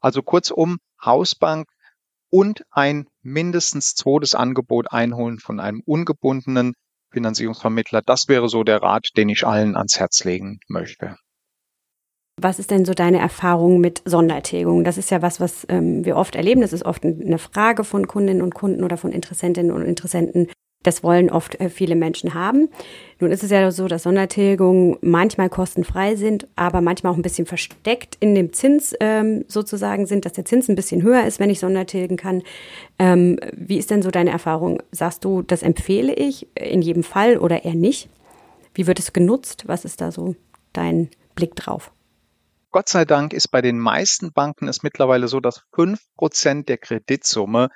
Also 0.00 0.22
kurzum, 0.22 0.78
Hausbank 1.04 1.66
und 2.30 2.62
ein 2.70 3.06
mindestens 3.22 3.94
zweites 3.94 4.34
Angebot 4.34 4.92
einholen 4.92 5.38
von 5.38 5.60
einem 5.60 5.82
ungebundenen 5.84 6.74
Finanzierungsvermittler. 7.10 8.02
Das 8.02 8.28
wäre 8.28 8.48
so 8.48 8.62
der 8.62 8.82
Rat, 8.82 9.08
den 9.16 9.28
ich 9.28 9.46
allen 9.46 9.76
ans 9.76 9.98
Herz 9.98 10.24
legen 10.24 10.60
möchte. 10.68 11.16
Was 12.42 12.58
ist 12.58 12.70
denn 12.70 12.84
so 12.84 12.94
deine 12.94 13.18
Erfahrung 13.18 13.80
mit 13.80 14.02
Sondertilgung? 14.04 14.84
Das 14.84 14.98
ist 14.98 15.10
ja 15.10 15.22
was, 15.22 15.40
was 15.40 15.66
ähm, 15.68 16.04
wir 16.04 16.16
oft 16.16 16.34
erleben. 16.34 16.60
Das 16.60 16.72
ist 16.72 16.84
oft 16.84 17.04
eine 17.04 17.38
Frage 17.38 17.84
von 17.84 18.06
Kundinnen 18.06 18.42
und 18.42 18.54
Kunden 18.54 18.84
oder 18.84 18.96
von 18.96 19.12
Interessentinnen 19.12 19.72
und 19.72 19.84
Interessenten, 19.84 20.48
das 20.82 21.02
wollen 21.02 21.28
oft 21.28 21.60
äh, 21.60 21.68
viele 21.68 21.94
Menschen 21.94 22.32
haben. 22.32 22.70
Nun 23.18 23.32
ist 23.32 23.44
es 23.44 23.50
ja 23.50 23.70
so, 23.70 23.86
dass 23.86 24.04
Sondertilgungen 24.04 24.96
manchmal 25.02 25.50
kostenfrei 25.50 26.16
sind, 26.16 26.48
aber 26.56 26.80
manchmal 26.80 27.12
auch 27.12 27.16
ein 27.16 27.22
bisschen 27.22 27.44
versteckt 27.44 28.16
in 28.20 28.34
dem 28.34 28.54
Zins 28.54 28.94
ähm, 29.00 29.44
sozusagen 29.46 30.06
sind, 30.06 30.24
dass 30.24 30.32
der 30.32 30.46
Zins 30.46 30.68
ein 30.68 30.76
bisschen 30.76 31.02
höher 31.02 31.26
ist, 31.26 31.38
wenn 31.38 31.50
ich 31.50 31.60
Sondertilgen 31.60 32.16
kann. 32.16 32.42
Ähm, 32.98 33.38
wie 33.54 33.76
ist 33.76 33.90
denn 33.90 34.00
so 34.00 34.10
deine 34.10 34.30
Erfahrung? 34.30 34.82
Sagst 34.90 35.24
du, 35.24 35.42
das 35.42 35.62
empfehle 35.62 36.14
ich 36.14 36.48
in 36.54 36.80
jedem 36.80 37.02
Fall 37.02 37.36
oder 37.36 37.64
eher 37.64 37.74
nicht? 37.74 38.08
Wie 38.72 38.86
wird 38.86 38.98
es 38.98 39.12
genutzt? 39.12 39.64
Was 39.66 39.84
ist 39.84 40.00
da 40.00 40.10
so 40.10 40.34
dein 40.72 41.10
Blick 41.34 41.56
drauf? 41.56 41.92
Gott 42.72 42.88
sei 42.88 43.04
Dank 43.04 43.32
ist 43.32 43.48
bei 43.48 43.62
den 43.62 43.80
meisten 43.80 44.32
Banken 44.32 44.68
es 44.68 44.84
mittlerweile 44.84 45.26
so, 45.26 45.40
dass 45.40 45.64
fünf 45.74 46.00
Prozent 46.16 46.68
der 46.68 46.78
Kreditsumme 46.78 47.68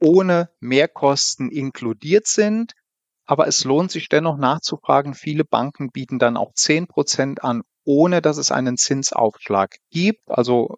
ohne 0.00 0.50
Mehrkosten 0.60 1.50
inkludiert 1.50 2.28
sind. 2.28 2.72
Aber 3.26 3.48
es 3.48 3.64
lohnt 3.64 3.90
sich 3.90 4.08
dennoch 4.08 4.38
nachzufragen. 4.38 5.14
Viele 5.14 5.44
Banken 5.44 5.90
bieten 5.90 6.20
dann 6.20 6.36
auch 6.36 6.52
10 6.54 6.86
Prozent 6.86 7.42
an, 7.42 7.62
ohne 7.84 8.22
dass 8.22 8.38
es 8.38 8.52
einen 8.52 8.76
Zinsaufschlag 8.76 9.76
gibt. 9.90 10.22
Also 10.28 10.76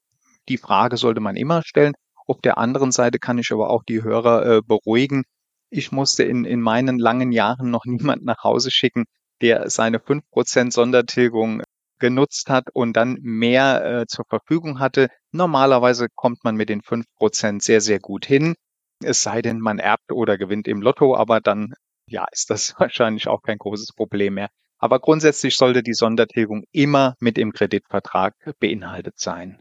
die 0.48 0.58
Frage 0.58 0.96
sollte 0.96 1.20
man 1.20 1.36
immer 1.36 1.62
stellen. 1.62 1.92
Auf 2.26 2.40
der 2.40 2.56
anderen 2.56 2.92
Seite 2.92 3.18
kann 3.18 3.38
ich 3.38 3.52
aber 3.52 3.68
auch 3.68 3.82
die 3.84 4.02
Hörer 4.02 4.46
äh, 4.46 4.60
beruhigen. 4.66 5.24
Ich 5.68 5.92
musste 5.92 6.24
in, 6.24 6.44
in 6.44 6.62
meinen 6.62 6.98
langen 6.98 7.30
Jahren 7.30 7.70
noch 7.70 7.84
niemand 7.86 8.24
nach 8.24 8.42
Hause 8.42 8.70
schicken, 8.70 9.04
der 9.42 9.68
seine 9.68 9.98
5% 9.98 10.72
Sondertilgung 10.72 11.62
genutzt 12.00 12.50
hat 12.50 12.68
und 12.72 12.94
dann 12.94 13.18
mehr 13.20 13.84
äh, 13.84 14.06
zur 14.06 14.24
Verfügung 14.28 14.80
hatte. 14.80 15.08
Normalerweise 15.32 16.08
kommt 16.14 16.42
man 16.42 16.56
mit 16.56 16.68
den 16.68 16.82
5% 16.82 17.62
sehr, 17.62 17.80
sehr 17.80 18.00
gut 18.00 18.26
hin. 18.26 18.54
Es 19.02 19.22
sei 19.22 19.42
denn, 19.42 19.60
man 19.60 19.78
erbt 19.78 20.12
oder 20.12 20.36
gewinnt 20.36 20.68
im 20.68 20.82
Lotto, 20.82 21.16
aber 21.16 21.40
dann 21.40 21.74
ja, 22.10 22.26
ist 22.32 22.50
das 22.50 22.74
wahrscheinlich 22.78 23.28
auch 23.28 23.42
kein 23.42 23.58
großes 23.58 23.92
Problem 23.94 24.34
mehr. 24.34 24.48
Aber 24.78 24.98
grundsätzlich 24.98 25.56
sollte 25.56 25.82
die 25.82 25.94
Sondertilgung 25.94 26.64
immer 26.72 27.14
mit 27.20 27.38
im 27.38 27.52
Kreditvertrag 27.52 28.34
beinhaltet 28.58 29.18
sein. 29.18 29.60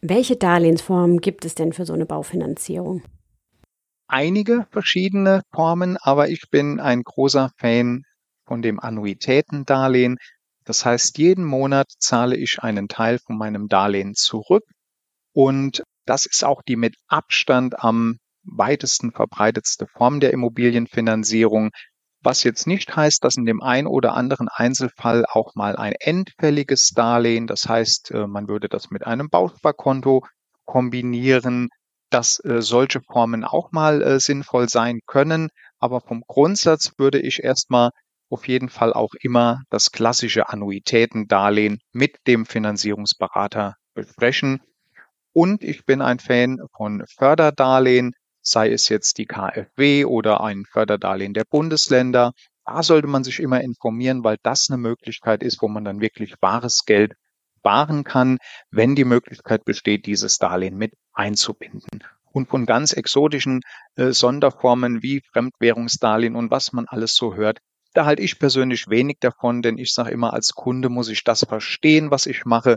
Welche 0.00 0.36
Darlehensformen 0.36 1.20
gibt 1.20 1.44
es 1.44 1.54
denn 1.54 1.72
für 1.72 1.84
so 1.84 1.92
eine 1.92 2.06
Baufinanzierung? 2.06 3.02
Einige 4.08 4.66
verschiedene 4.70 5.42
Formen, 5.52 5.96
aber 6.00 6.28
ich 6.28 6.42
bin 6.50 6.80
ein 6.80 7.02
großer 7.02 7.50
Fan 7.56 8.02
von 8.44 8.62
dem 8.62 8.78
Annuitätendarlehen. 8.78 10.18
Das 10.64 10.84
heißt, 10.84 11.18
jeden 11.18 11.44
Monat 11.44 11.86
zahle 11.98 12.36
ich 12.36 12.58
einen 12.60 12.88
Teil 12.88 13.18
von 13.18 13.36
meinem 13.36 13.68
Darlehen 13.68 14.14
zurück 14.14 14.64
und 15.32 15.82
das 16.06 16.26
ist 16.26 16.44
auch 16.44 16.62
die 16.62 16.76
mit 16.76 16.96
Abstand 17.08 17.82
am 17.82 18.18
weitesten 18.44 19.12
verbreitetste 19.12 19.86
Form 19.86 20.20
der 20.20 20.32
Immobilienfinanzierung, 20.32 21.70
was 22.22 22.44
jetzt 22.44 22.66
nicht 22.66 22.94
heißt, 22.94 23.24
dass 23.24 23.36
in 23.36 23.44
dem 23.44 23.62
ein 23.62 23.86
oder 23.86 24.14
anderen 24.14 24.48
Einzelfall 24.48 25.24
auch 25.28 25.54
mal 25.54 25.76
ein 25.76 25.94
endfälliges 25.98 26.90
Darlehen, 26.90 27.46
das 27.46 27.68
heißt, 27.68 28.12
äh, 28.12 28.26
man 28.26 28.48
würde 28.48 28.68
das 28.68 28.90
mit 28.90 29.06
einem 29.06 29.28
Bausparkonto 29.28 30.24
kombinieren, 30.64 31.68
dass 32.10 32.38
äh, 32.44 32.62
solche 32.62 33.00
Formen 33.00 33.44
auch 33.44 33.72
mal 33.72 34.02
äh, 34.02 34.20
sinnvoll 34.20 34.68
sein 34.68 35.00
können. 35.06 35.48
Aber 35.78 36.00
vom 36.00 36.22
Grundsatz 36.26 36.92
würde 36.98 37.20
ich 37.20 37.42
erstmal 37.42 37.90
auf 38.32 38.48
jeden 38.48 38.70
Fall 38.70 38.92
auch 38.92 39.12
immer 39.20 39.62
das 39.70 39.92
klassische 39.92 40.48
Annuitätendarlehen 40.48 41.78
mit 41.92 42.16
dem 42.26 42.46
Finanzierungsberater 42.46 43.76
besprechen. 43.94 44.60
Und 45.32 45.62
ich 45.62 45.84
bin 45.84 46.00
ein 46.00 46.18
Fan 46.18 46.58
von 46.76 47.04
Förderdarlehen, 47.06 48.14
sei 48.40 48.70
es 48.72 48.88
jetzt 48.88 49.18
die 49.18 49.26
KfW 49.26 50.06
oder 50.06 50.42
ein 50.42 50.64
Förderdarlehen 50.70 51.34
der 51.34 51.44
Bundesländer. 51.44 52.32
Da 52.64 52.82
sollte 52.82 53.06
man 53.06 53.22
sich 53.22 53.38
immer 53.38 53.60
informieren, 53.60 54.24
weil 54.24 54.38
das 54.42 54.68
eine 54.68 54.78
Möglichkeit 54.78 55.42
ist, 55.42 55.60
wo 55.60 55.68
man 55.68 55.84
dann 55.84 56.00
wirklich 56.00 56.34
wahres 56.40 56.84
Geld 56.84 57.12
sparen 57.58 58.02
kann, 58.02 58.38
wenn 58.70 58.94
die 58.94 59.04
Möglichkeit 59.04 59.64
besteht, 59.64 60.06
dieses 60.06 60.38
Darlehen 60.38 60.76
mit 60.76 60.94
einzubinden. 61.12 62.02
Und 62.32 62.48
von 62.48 62.64
ganz 62.66 62.92
exotischen 62.94 63.60
äh, 63.96 64.12
Sonderformen 64.12 65.02
wie 65.02 65.22
Fremdwährungsdarlehen 65.32 66.34
und 66.34 66.50
was 66.50 66.72
man 66.72 66.86
alles 66.88 67.14
so 67.14 67.34
hört, 67.34 67.58
da 67.94 68.04
halte 68.06 68.22
ich 68.22 68.38
persönlich 68.38 68.88
wenig 68.88 69.18
davon, 69.20 69.62
denn 69.62 69.78
ich 69.78 69.92
sage 69.92 70.10
immer, 70.10 70.32
als 70.32 70.52
Kunde 70.52 70.88
muss 70.88 71.08
ich 71.08 71.24
das 71.24 71.44
verstehen, 71.44 72.10
was 72.10 72.26
ich 72.26 72.44
mache. 72.44 72.76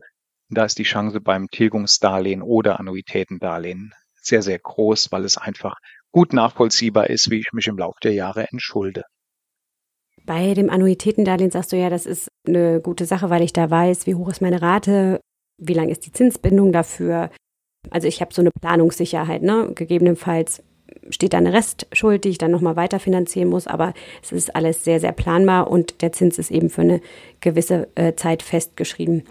Da 0.49 0.65
ist 0.65 0.77
die 0.77 0.83
Chance 0.83 1.21
beim 1.21 1.47
Tilgungsdarlehen 1.49 2.41
oder 2.41 2.79
Annuitätendarlehen 2.79 3.93
sehr, 4.21 4.41
sehr 4.41 4.59
groß, 4.59 5.11
weil 5.11 5.23
es 5.23 5.37
einfach 5.37 5.75
gut 6.11 6.33
nachvollziehbar 6.33 7.09
ist, 7.09 7.29
wie 7.29 7.39
ich 7.39 7.51
mich 7.53 7.67
im 7.67 7.77
Laufe 7.77 7.99
der 8.03 8.13
Jahre 8.13 8.47
entschulde. 8.49 9.03
Bei 10.25 10.53
dem 10.53 10.69
Annuitätendarlehen 10.69 11.51
sagst 11.51 11.71
du 11.71 11.77
ja, 11.77 11.89
das 11.89 12.05
ist 12.05 12.29
eine 12.47 12.81
gute 12.81 13.05
Sache, 13.05 13.29
weil 13.29 13.43
ich 13.43 13.53
da 13.53 13.69
weiß, 13.69 14.07
wie 14.07 14.15
hoch 14.15 14.29
ist 14.29 14.41
meine 14.41 14.61
Rate, 14.61 15.19
wie 15.57 15.73
lang 15.73 15.89
ist 15.89 16.05
die 16.05 16.11
Zinsbindung 16.11 16.71
dafür. 16.71 17.29
Also 17.91 18.07
ich 18.07 18.21
habe 18.21 18.33
so 18.33 18.41
eine 18.41 18.51
Planungssicherheit, 18.59 19.43
ne? 19.43 19.71
Gegebenenfalls 19.75 20.63
steht 21.09 21.33
da 21.33 21.37
eine 21.37 21.53
Restschuld, 21.53 22.23
die 22.23 22.29
ich 22.29 22.37
dann 22.37 22.51
nochmal 22.51 22.75
weiterfinanzieren 22.75 23.49
muss, 23.49 23.67
aber 23.67 23.93
es 24.23 24.31
ist 24.31 24.55
alles 24.55 24.83
sehr, 24.83 24.99
sehr 24.99 25.11
planbar 25.11 25.69
und 25.69 26.01
der 26.01 26.11
Zins 26.11 26.37
ist 26.37 26.51
eben 26.51 26.69
für 26.69 26.81
eine 26.81 27.01
gewisse 27.41 27.87
äh, 27.95 28.15
Zeit 28.15 28.43
festgeschrieben. 28.43 29.23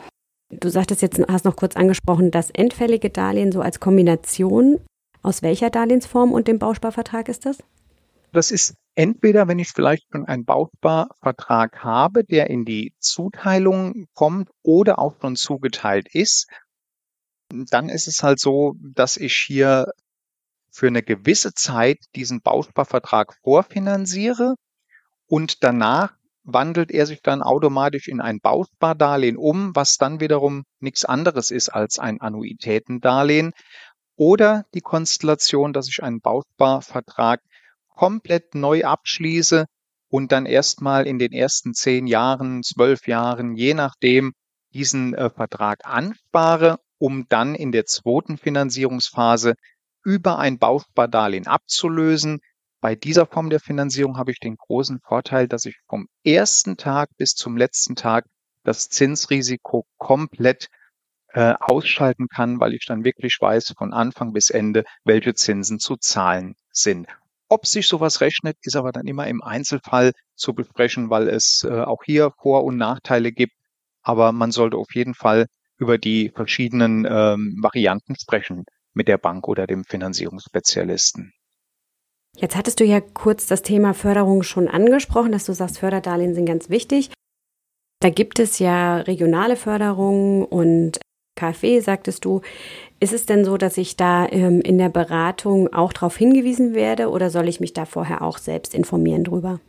Du 0.50 0.68
sagtest 0.68 1.02
jetzt, 1.02 1.20
hast 1.28 1.44
noch 1.44 1.56
kurz 1.56 1.76
angesprochen, 1.76 2.30
das 2.30 2.50
endfällige 2.50 3.10
Darlehen 3.10 3.52
so 3.52 3.60
als 3.60 3.80
Kombination. 3.80 4.80
Aus 5.22 5.42
welcher 5.42 5.70
Darlehensform 5.70 6.32
und 6.32 6.48
dem 6.48 6.58
Bausparvertrag 6.58 7.28
ist 7.28 7.46
das? 7.46 7.58
Das 8.32 8.50
ist 8.50 8.74
entweder, 8.94 9.48
wenn 9.48 9.58
ich 9.58 9.68
vielleicht 9.68 10.04
schon 10.12 10.26
einen 10.26 10.44
Bausparvertrag 10.44 11.82
habe, 11.82 12.24
der 12.24 12.50
in 12.50 12.64
die 12.64 12.92
Zuteilung 12.98 14.06
kommt 14.14 14.50
oder 14.62 14.98
auch 14.98 15.14
schon 15.20 15.36
zugeteilt 15.36 16.08
ist, 16.12 16.48
dann 17.48 17.88
ist 17.88 18.08
es 18.08 18.22
halt 18.22 18.40
so, 18.40 18.74
dass 18.80 19.16
ich 19.16 19.34
hier 19.34 19.92
für 20.74 20.88
eine 20.88 21.04
gewisse 21.04 21.54
Zeit 21.54 21.98
diesen 22.16 22.40
Bausparvertrag 22.40 23.32
vorfinanziere 23.44 24.56
und 25.26 25.62
danach 25.62 26.14
wandelt 26.42 26.90
er 26.90 27.06
sich 27.06 27.22
dann 27.22 27.42
automatisch 27.42 28.08
in 28.08 28.20
ein 28.20 28.40
Bauspardarlehen 28.40 29.37
um, 29.37 29.74
was 29.74 29.96
dann 29.96 30.18
wiederum 30.18 30.64
nichts 30.80 31.04
anderes 31.04 31.52
ist 31.52 31.68
als 31.68 31.98
ein 31.98 32.20
Annuitätendarlehen. 32.20 33.52
Oder 34.16 34.64
die 34.74 34.80
Konstellation, 34.80 35.72
dass 35.72 35.88
ich 35.88 36.02
einen 36.02 36.20
Bausparvertrag 36.20 37.40
komplett 37.88 38.54
neu 38.54 38.84
abschließe 38.84 39.66
und 40.08 40.32
dann 40.32 40.44
erstmal 40.44 41.06
in 41.06 41.18
den 41.18 41.32
ersten 41.32 41.72
zehn 41.72 42.06
Jahren, 42.06 42.62
zwölf 42.62 43.06
Jahren, 43.06 43.54
je 43.56 43.74
nachdem, 43.74 44.32
diesen 44.74 45.14
äh, 45.14 45.30
Vertrag 45.30 45.80
anspare, 45.84 46.78
um 46.98 47.26
dann 47.28 47.54
in 47.54 47.72
der 47.72 47.87
zweiten 47.87 48.38
Finanzierungsphase 48.38 49.54
über 50.04 50.38
ein 50.38 50.58
Bauspardarlehen 50.58 51.46
abzulösen, 51.46 52.40
bei 52.84 52.94
dieser 52.94 53.24
Form 53.24 53.48
der 53.48 53.60
Finanzierung 53.60 54.18
habe 54.18 54.30
ich 54.30 54.40
den 54.40 54.56
großen 54.56 55.00
Vorteil, 55.00 55.48
dass 55.48 55.64
ich 55.64 55.78
vom 55.88 56.06
ersten 56.22 56.76
Tag 56.76 57.08
bis 57.16 57.32
zum 57.32 57.56
letzten 57.56 57.96
Tag 57.96 58.26
das 58.62 58.90
Zinsrisiko 58.90 59.86
komplett 59.96 60.68
äh, 61.28 61.54
ausschalten 61.58 62.28
kann, 62.28 62.60
weil 62.60 62.74
ich 62.74 62.84
dann 62.84 63.02
wirklich 63.02 63.38
weiß 63.40 63.72
von 63.78 63.94
Anfang 63.94 64.34
bis 64.34 64.50
Ende, 64.50 64.84
welche 65.02 65.32
Zinsen 65.32 65.78
zu 65.78 65.96
zahlen 65.96 66.56
sind. 66.72 67.08
Ob 67.48 67.66
sich 67.66 67.88
sowas 67.88 68.20
rechnet, 68.20 68.58
ist 68.60 68.76
aber 68.76 68.92
dann 68.92 69.06
immer 69.06 69.28
im 69.28 69.42
Einzelfall 69.42 70.12
zu 70.34 70.52
besprechen, 70.52 71.08
weil 71.08 71.30
es 71.30 71.66
äh, 71.66 71.80
auch 71.80 72.04
hier 72.04 72.32
Vor- 72.42 72.64
und 72.64 72.76
Nachteile 72.76 73.32
gibt. 73.32 73.54
Aber 74.02 74.32
man 74.32 74.52
sollte 74.52 74.76
auf 74.76 74.94
jeden 74.94 75.14
Fall 75.14 75.46
über 75.78 75.96
die 75.96 76.30
verschiedenen 76.34 77.06
ähm, 77.08 77.56
Varianten 77.62 78.14
sprechen 78.14 78.66
mit 78.94 79.09
der 79.09 79.18
Bank 79.18 79.48
oder 79.48 79.66
dem 79.66 79.85
Finanzierungsspezialisten. 79.85 81.33
Jetzt 82.37 82.57
hattest 82.57 82.80
du 82.80 82.85
ja 82.85 83.00
kurz 83.00 83.46
das 83.46 83.62
Thema 83.62 83.94
Förderung 83.94 84.42
schon 84.42 84.68
angesprochen, 84.68 85.33
dass 85.33 85.44
du 85.44 85.52
sagst, 85.52 85.78
Förderdarlehen 85.78 86.35
sind 86.35 86.46
ganz 86.46 86.68
wichtig. 86.68 87.11
Da 88.00 88.11
gibt 88.11 88.38
es 88.38 88.59
ja 88.59 88.98
regionale 88.98 89.57
Förderungen 89.57 90.44
und 90.44 90.98
KfW, 91.37 91.80
sagtest 91.80 92.24
du. 92.24 92.42
Ist 93.00 93.12
es 93.12 93.26
denn 93.26 93.44
so, 93.44 93.57
dass 93.57 93.76
ich 93.76 93.96
da 93.96 94.26
ähm, 94.28 94.61
in 94.61 94.78
der 94.78 94.88
Beratung 94.88 95.72
auch 95.72 95.92
darauf 95.92 96.16
hingewiesen 96.16 96.74
werde 96.74 97.09
oder 97.09 97.30
soll 97.30 97.48
ich 97.48 97.61
mich 97.61 97.72
da 97.72 97.85
vorher 97.85 98.22
auch 98.22 98.38
selbst 98.38 98.74
informieren 98.74 99.24
drüber? 99.24 99.61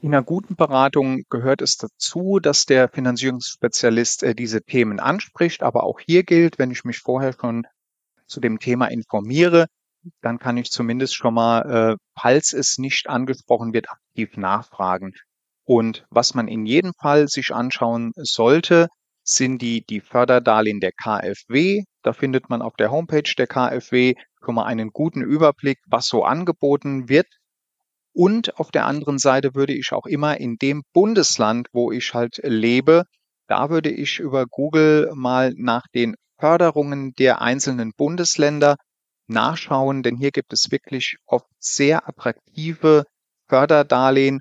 In 0.00 0.14
einer 0.14 0.22
guten 0.22 0.54
Beratung 0.54 1.24
gehört 1.28 1.60
es 1.60 1.76
dazu, 1.76 2.38
dass 2.38 2.66
der 2.66 2.88
Finanzierungsspezialist 2.88 4.22
äh, 4.22 4.34
diese 4.34 4.62
Themen 4.62 5.00
anspricht. 5.00 5.62
Aber 5.62 5.82
auch 5.82 5.98
hier 6.00 6.22
gilt, 6.22 6.58
wenn 6.58 6.70
ich 6.70 6.84
mich 6.84 6.98
vorher 6.98 7.34
schon 7.38 7.66
zu 8.28 8.40
dem 8.40 8.58
Thema 8.58 8.86
informiere, 8.86 9.66
dann 10.22 10.38
kann 10.38 10.56
ich 10.56 10.70
zumindest 10.70 11.14
schon 11.14 11.34
mal, 11.34 11.94
äh, 11.94 11.96
falls 12.18 12.52
es 12.52 12.78
nicht 12.78 13.08
angesprochen 13.08 13.72
wird, 13.72 13.90
aktiv 13.90 14.36
nachfragen. 14.36 15.12
Und 15.64 16.06
was 16.10 16.34
man 16.34 16.48
in 16.48 16.64
jedem 16.66 16.92
Fall 17.00 17.28
sich 17.28 17.52
anschauen 17.52 18.12
sollte, 18.16 18.88
sind 19.22 19.60
die, 19.60 19.84
die 19.84 20.00
Förderdarlehen 20.00 20.80
der 20.80 20.92
KfW. 20.92 21.82
Da 22.02 22.12
findet 22.12 22.48
man 22.48 22.62
auf 22.62 22.74
der 22.76 22.90
Homepage 22.90 23.34
der 23.36 23.46
KfW 23.46 24.14
schon 24.42 24.54
mal 24.54 24.64
einen 24.64 24.90
guten 24.90 25.20
Überblick, 25.20 25.78
was 25.86 26.06
so 26.06 26.24
angeboten 26.24 27.08
wird. 27.08 27.26
Und 28.14 28.58
auf 28.58 28.70
der 28.70 28.86
anderen 28.86 29.18
Seite 29.18 29.54
würde 29.54 29.74
ich 29.74 29.92
auch 29.92 30.06
immer 30.06 30.40
in 30.40 30.56
dem 30.56 30.82
Bundesland, 30.92 31.68
wo 31.72 31.92
ich 31.92 32.14
halt 32.14 32.40
lebe, 32.42 33.04
da 33.46 33.70
würde 33.70 33.90
ich 33.90 34.18
über 34.18 34.46
Google 34.46 35.10
mal 35.14 35.52
nach 35.56 35.86
den 35.94 36.14
Förderungen 36.38 37.12
der 37.14 37.40
einzelnen 37.42 37.92
Bundesländer 37.96 38.76
nachschauen, 39.26 40.02
denn 40.02 40.16
hier 40.16 40.30
gibt 40.30 40.52
es 40.52 40.70
wirklich 40.70 41.16
oft 41.26 41.46
sehr 41.58 42.08
attraktive 42.08 43.04
Förderdarlehen. 43.48 44.40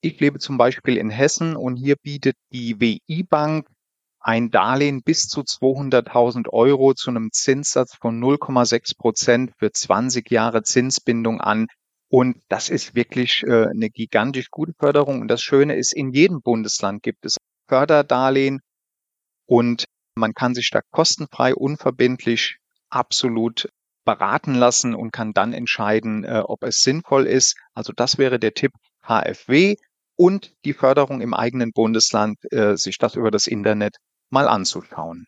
Ich 0.00 0.20
lebe 0.20 0.38
zum 0.38 0.58
Beispiel 0.58 0.96
in 0.96 1.10
Hessen 1.10 1.56
und 1.56 1.76
hier 1.76 1.96
bietet 1.96 2.36
die 2.52 2.80
WI 2.80 3.22
Bank 3.22 3.68
ein 4.20 4.50
Darlehen 4.50 5.02
bis 5.02 5.28
zu 5.28 5.42
200.000 5.42 6.48
Euro 6.48 6.94
zu 6.94 7.10
einem 7.10 7.30
Zinssatz 7.32 7.94
von 7.94 8.20
0,6 8.20 8.96
Prozent 8.96 9.52
für 9.58 9.70
20 9.70 10.28
Jahre 10.30 10.64
Zinsbindung 10.64 11.40
an. 11.40 11.68
Und 12.08 12.40
das 12.48 12.68
ist 12.68 12.94
wirklich 12.94 13.44
äh, 13.44 13.66
eine 13.66 13.88
gigantisch 13.88 14.50
gute 14.50 14.72
Förderung. 14.78 15.20
Und 15.20 15.28
das 15.28 15.42
Schöne 15.42 15.76
ist, 15.76 15.92
in 15.92 16.12
jedem 16.12 16.40
Bundesland 16.42 17.02
gibt 17.02 17.24
es 17.24 17.36
Förderdarlehen 17.68 18.60
und 19.46 19.84
man 20.16 20.34
kann 20.34 20.54
sich 20.54 20.70
da 20.70 20.80
kostenfrei, 20.90 21.54
unverbindlich 21.54 22.58
absolut 22.88 23.68
beraten 24.04 24.54
lassen 24.54 24.94
und 24.94 25.12
kann 25.12 25.32
dann 25.32 25.52
entscheiden, 25.52 26.24
äh, 26.24 26.42
ob 26.44 26.62
es 26.62 26.80
sinnvoll 26.80 27.26
ist. 27.26 27.56
Also 27.74 27.92
das 27.94 28.18
wäre 28.18 28.38
der 28.38 28.54
Tipp 28.54 28.72
HFW 29.02 29.76
und 30.16 30.52
die 30.64 30.72
Förderung 30.72 31.20
im 31.20 31.34
eigenen 31.34 31.72
Bundesland, 31.72 32.38
äh, 32.50 32.76
sich 32.76 32.98
das 32.98 33.16
über 33.16 33.30
das 33.30 33.46
Internet 33.46 33.96
mal 34.30 34.48
anzuschauen. 34.48 35.26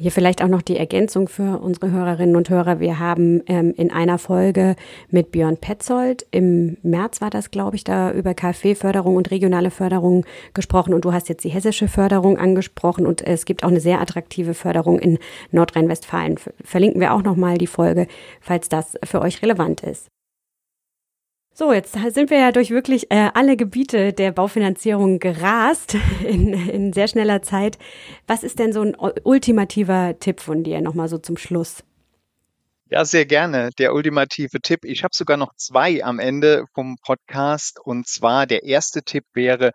Hier 0.00 0.12
vielleicht 0.12 0.44
auch 0.44 0.48
noch 0.48 0.62
die 0.62 0.76
Ergänzung 0.76 1.26
für 1.26 1.58
unsere 1.58 1.90
Hörerinnen 1.90 2.36
und 2.36 2.50
Hörer. 2.50 2.78
Wir 2.78 3.00
haben 3.00 3.42
ähm, 3.48 3.74
in 3.76 3.90
einer 3.90 4.18
Folge 4.18 4.76
mit 5.10 5.32
Björn 5.32 5.56
Petzold, 5.56 6.24
im 6.30 6.76
März 6.84 7.20
war 7.20 7.30
das, 7.30 7.50
glaube 7.50 7.74
ich, 7.74 7.82
da 7.82 8.12
über 8.12 8.32
KfW-Förderung 8.32 9.16
und 9.16 9.32
regionale 9.32 9.72
Förderung 9.72 10.24
gesprochen 10.54 10.94
und 10.94 11.04
du 11.04 11.12
hast 11.12 11.28
jetzt 11.28 11.42
die 11.42 11.48
hessische 11.48 11.88
Förderung 11.88 12.38
angesprochen 12.38 13.06
und 13.06 13.26
es 13.26 13.44
gibt 13.44 13.64
auch 13.64 13.70
eine 13.70 13.80
sehr 13.80 14.00
attraktive 14.00 14.54
Förderung 14.54 15.00
in 15.00 15.18
Nordrhein-Westfalen. 15.50 16.36
Verlinken 16.62 17.00
wir 17.00 17.12
auch 17.12 17.24
nochmal 17.24 17.58
die 17.58 17.66
Folge, 17.66 18.06
falls 18.40 18.68
das 18.68 18.96
für 19.02 19.20
euch 19.20 19.42
relevant 19.42 19.82
ist. 19.82 20.06
So, 21.58 21.72
jetzt 21.72 21.98
sind 22.14 22.30
wir 22.30 22.38
ja 22.38 22.52
durch 22.52 22.70
wirklich 22.70 23.10
äh, 23.10 23.30
alle 23.34 23.56
Gebiete 23.56 24.12
der 24.12 24.30
Baufinanzierung 24.30 25.18
gerast 25.18 25.96
in, 26.24 26.52
in 26.52 26.92
sehr 26.92 27.08
schneller 27.08 27.42
Zeit. 27.42 27.78
Was 28.28 28.44
ist 28.44 28.60
denn 28.60 28.72
so 28.72 28.82
ein 28.82 28.94
ultimativer 29.24 30.16
Tipp 30.20 30.38
von 30.38 30.62
dir 30.62 30.80
nochmal 30.80 31.08
so 31.08 31.18
zum 31.18 31.36
Schluss? 31.36 31.82
Ja, 32.90 33.04
sehr 33.04 33.26
gerne. 33.26 33.70
Der 33.76 33.92
ultimative 33.92 34.60
Tipp. 34.60 34.84
Ich 34.84 35.02
habe 35.02 35.10
sogar 35.12 35.36
noch 35.36 35.52
zwei 35.56 36.04
am 36.04 36.20
Ende 36.20 36.64
vom 36.74 36.96
Podcast. 37.04 37.80
Und 37.82 38.06
zwar 38.06 38.46
der 38.46 38.62
erste 38.62 39.02
Tipp 39.02 39.24
wäre 39.34 39.72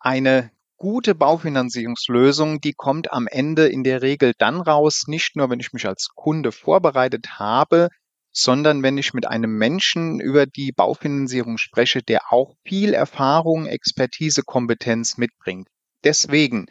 eine 0.00 0.50
gute 0.76 1.14
Baufinanzierungslösung, 1.14 2.60
die 2.60 2.72
kommt 2.72 3.12
am 3.12 3.28
Ende 3.28 3.68
in 3.68 3.84
der 3.84 4.02
Regel 4.02 4.32
dann 4.38 4.60
raus, 4.60 5.04
nicht 5.06 5.36
nur, 5.36 5.50
wenn 5.50 5.60
ich 5.60 5.72
mich 5.72 5.86
als 5.86 6.08
Kunde 6.16 6.50
vorbereitet 6.50 7.38
habe, 7.38 7.90
sondern 8.32 8.82
wenn 8.82 8.98
ich 8.98 9.14
mit 9.14 9.26
einem 9.26 9.56
Menschen 9.56 10.20
über 10.20 10.46
die 10.46 10.72
Baufinanzierung 10.72 11.58
spreche, 11.58 12.02
der 12.02 12.32
auch 12.32 12.54
viel 12.64 12.94
Erfahrung, 12.94 13.66
Expertise, 13.66 14.42
Kompetenz 14.42 15.18
mitbringt. 15.18 15.68
Deswegen 16.02 16.66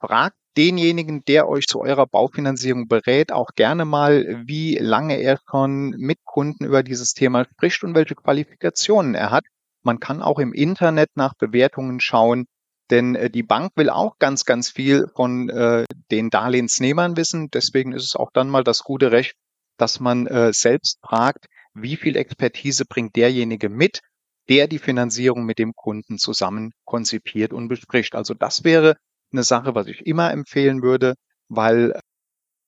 fragt 0.00 0.36
denjenigen, 0.56 1.24
der 1.24 1.48
euch 1.48 1.66
zu 1.66 1.80
eurer 1.80 2.06
Baufinanzierung 2.06 2.86
berät, 2.88 3.32
auch 3.32 3.50
gerne 3.56 3.84
mal, 3.84 4.42
wie 4.46 4.76
lange 4.78 5.20
er 5.20 5.38
schon 5.50 5.90
mit 5.90 6.18
Kunden 6.24 6.64
über 6.64 6.82
dieses 6.82 7.12
Thema 7.14 7.44
spricht 7.44 7.82
und 7.84 7.94
welche 7.94 8.14
Qualifikationen 8.14 9.14
er 9.14 9.30
hat. 9.30 9.44
Man 9.82 10.00
kann 10.00 10.22
auch 10.22 10.38
im 10.38 10.52
Internet 10.52 11.10
nach 11.14 11.34
Bewertungen 11.34 12.00
schauen, 12.00 12.46
denn 12.90 13.14
äh, 13.14 13.30
die 13.30 13.42
Bank 13.42 13.72
will 13.76 13.90
auch 13.90 14.18
ganz, 14.18 14.44
ganz 14.44 14.70
viel 14.70 15.08
von 15.14 15.48
äh, 15.48 15.84
den 16.10 16.30
Darlehensnehmern 16.30 17.16
wissen. 17.16 17.48
Deswegen 17.52 17.92
ist 17.92 18.04
es 18.04 18.16
auch 18.16 18.30
dann 18.32 18.48
mal 18.48 18.64
das 18.64 18.82
gute 18.82 19.10
Recht, 19.10 19.34
dass 19.76 20.00
man 20.00 20.26
äh, 20.26 20.52
selbst 20.52 20.98
fragt, 21.02 21.46
wie 21.74 21.96
viel 21.96 22.16
Expertise 22.16 22.84
bringt 22.84 23.16
derjenige 23.16 23.68
mit, 23.68 24.00
der 24.48 24.68
die 24.68 24.78
Finanzierung 24.78 25.44
mit 25.44 25.58
dem 25.58 25.74
Kunden 25.74 26.18
zusammen 26.18 26.72
konzipiert 26.84 27.52
und 27.52 27.68
bespricht. 27.68 28.14
Also 28.14 28.34
das 28.34 28.64
wäre 28.64 28.96
eine 29.32 29.42
Sache, 29.42 29.74
was 29.74 29.86
ich 29.86 30.06
immer 30.06 30.30
empfehlen 30.30 30.82
würde, 30.82 31.14
weil 31.48 31.98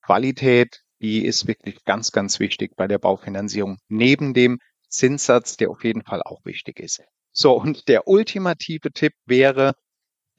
Qualität, 0.01 0.81
die 0.99 1.25
ist 1.25 1.47
wirklich 1.47 1.83
ganz, 1.83 2.11
ganz 2.11 2.39
wichtig 2.39 2.75
bei 2.75 2.87
der 2.87 2.97
Baufinanzierung. 2.97 3.77
Neben 3.87 4.33
dem 4.33 4.59
Zinssatz, 4.89 5.57
der 5.57 5.69
auf 5.69 5.83
jeden 5.83 6.03
Fall 6.03 6.21
auch 6.23 6.43
wichtig 6.45 6.79
ist. 6.79 7.01
So, 7.31 7.53
und 7.53 7.87
der 7.87 8.07
ultimative 8.07 8.91
Tipp 8.91 9.13
wäre, 9.25 9.73